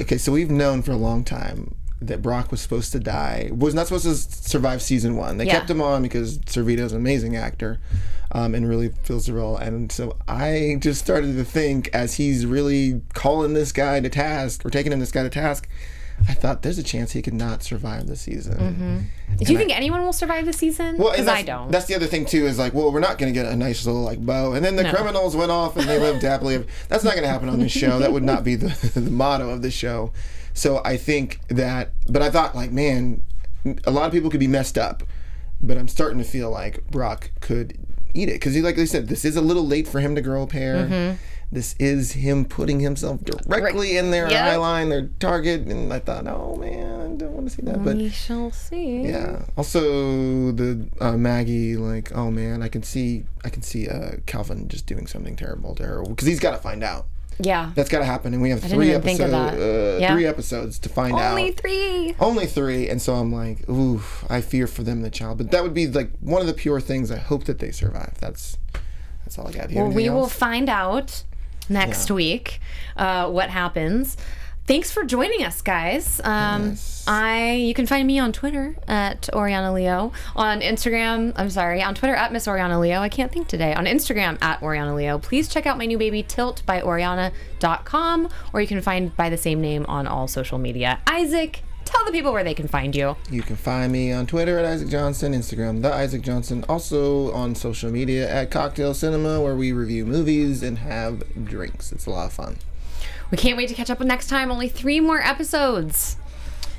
[0.00, 3.74] okay, so we've known for a long time that Brock was supposed to die, was
[3.74, 5.36] not supposed to survive season one.
[5.38, 5.58] They Yeah.
[5.58, 7.80] kept him on because Servitto's an amazing actor
[8.30, 9.56] um, and really fills the role.
[9.56, 14.64] And so I just started to think as he's really calling this guy to task
[14.64, 15.68] or taking him this guy to task,
[16.28, 19.08] I thought there's a chance he could not survive the season.
[19.38, 20.96] Do you think anyone will survive the season?
[20.98, 21.70] Well, Because I don't.
[21.70, 22.44] That's the other thing too.
[22.46, 24.74] Is like, well, we're not going to get a nice little like bow, and then
[24.76, 24.92] the No.
[24.92, 26.56] criminals went off and they lived happily.
[26.56, 27.98] ever- That's not going to happen on this show.
[28.00, 28.68] That would not be the,
[29.00, 30.12] the motto of the show.
[30.58, 33.22] So I think that, but I thought like, man,
[33.84, 35.04] a lot of people could be messed up,
[35.62, 37.78] but I'm starting to feel like Brock could
[38.12, 40.20] eat it because he, like I said, this is a little late for him to
[40.20, 40.74] grow a pair.
[40.74, 41.16] Mm-hmm.
[41.52, 46.26] This is him putting himself directly in their eye line, their target, and I thought,
[46.26, 47.84] oh man, I don't want to see that.
[47.84, 49.02] But we shall see.
[49.02, 49.44] yeah.
[49.56, 54.66] Also, the uh, Maggie, like, oh man, I can see, I can see uh, Calvin
[54.66, 57.06] just doing something terrible to her because he's got to find out.
[57.40, 57.70] Yeah.
[57.74, 59.62] That's got to happen, and we have three even think of episodes.
[59.62, 60.12] Uh, Yeah.
[60.12, 61.30] Three episodes to find out.
[61.38, 62.14] Only three.
[62.18, 65.38] Only three, and so I'm like, ooh, I fear for them, the child.
[65.38, 67.10] But that would be like one of the pure things.
[67.10, 68.14] I hope that they survive.
[68.20, 68.56] That's
[69.24, 69.68] that's all I got.
[69.68, 71.22] Do you have Well, we anything will find out
[71.68, 72.14] next Yeah.
[72.16, 72.60] week
[72.96, 74.16] uh, what happens.
[74.68, 76.20] Thanks for joining us, guys.
[76.24, 77.04] Um, Yes.
[77.08, 81.32] I you can find me on Twitter at Oriana Leo, on Instagram.
[81.36, 83.00] I'm sorry, on Twitter at Miss Oriana Leo.
[83.00, 83.72] I can't think today.
[83.72, 85.18] On Instagram at Oriana Leo.
[85.18, 89.38] Please check out my new baby Tilt by Oriana.com, or you can find by the
[89.38, 91.00] same name on all social media.
[91.06, 93.16] Isaac, tell the people where they can find you.
[93.30, 97.54] You can find me on Twitter at Isaac Johnson, Instagram the Isaac Johnson, also on
[97.54, 101.90] social media at Cocktail Cinema, where we review movies and have drinks.
[101.90, 102.58] It's a lot of fun.
[103.30, 104.50] We can't wait to catch up with next time.
[104.50, 106.16] Only three more episodes.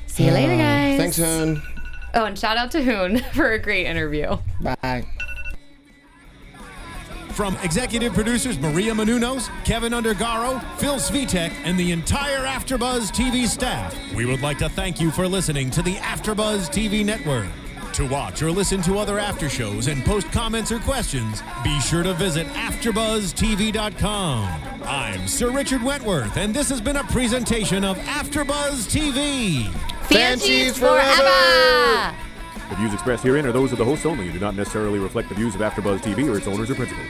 [0.08, 0.98] See you later, Uh, guys.
[1.00, 1.62] Thanks, Hoon.
[2.14, 4.38] Oh, and shout out to Hoon for a great interview.
[4.62, 5.06] Bye.
[7.32, 13.96] From executive producers Maria Menounos, Kevin Undergaro, Phil Svitek, and the entire AfterBuzz TV staff,
[14.14, 17.48] we would like to thank you for listening to the AfterBuzz TV network.
[17.94, 22.04] To watch or listen to other after shows and post comments or questions, be sure
[22.04, 24.50] to visit AfterBuzzTV.com.
[24.84, 29.70] I'm Sir Richard Wentworth, and this has been a presentation of AfterBuzz TV.
[30.04, 32.16] Fancies forever!
[32.70, 35.28] The views expressed herein are those of the hosts only and do not necessarily reflect
[35.28, 37.08] the views of AfterBuzz TV or its owners or principals.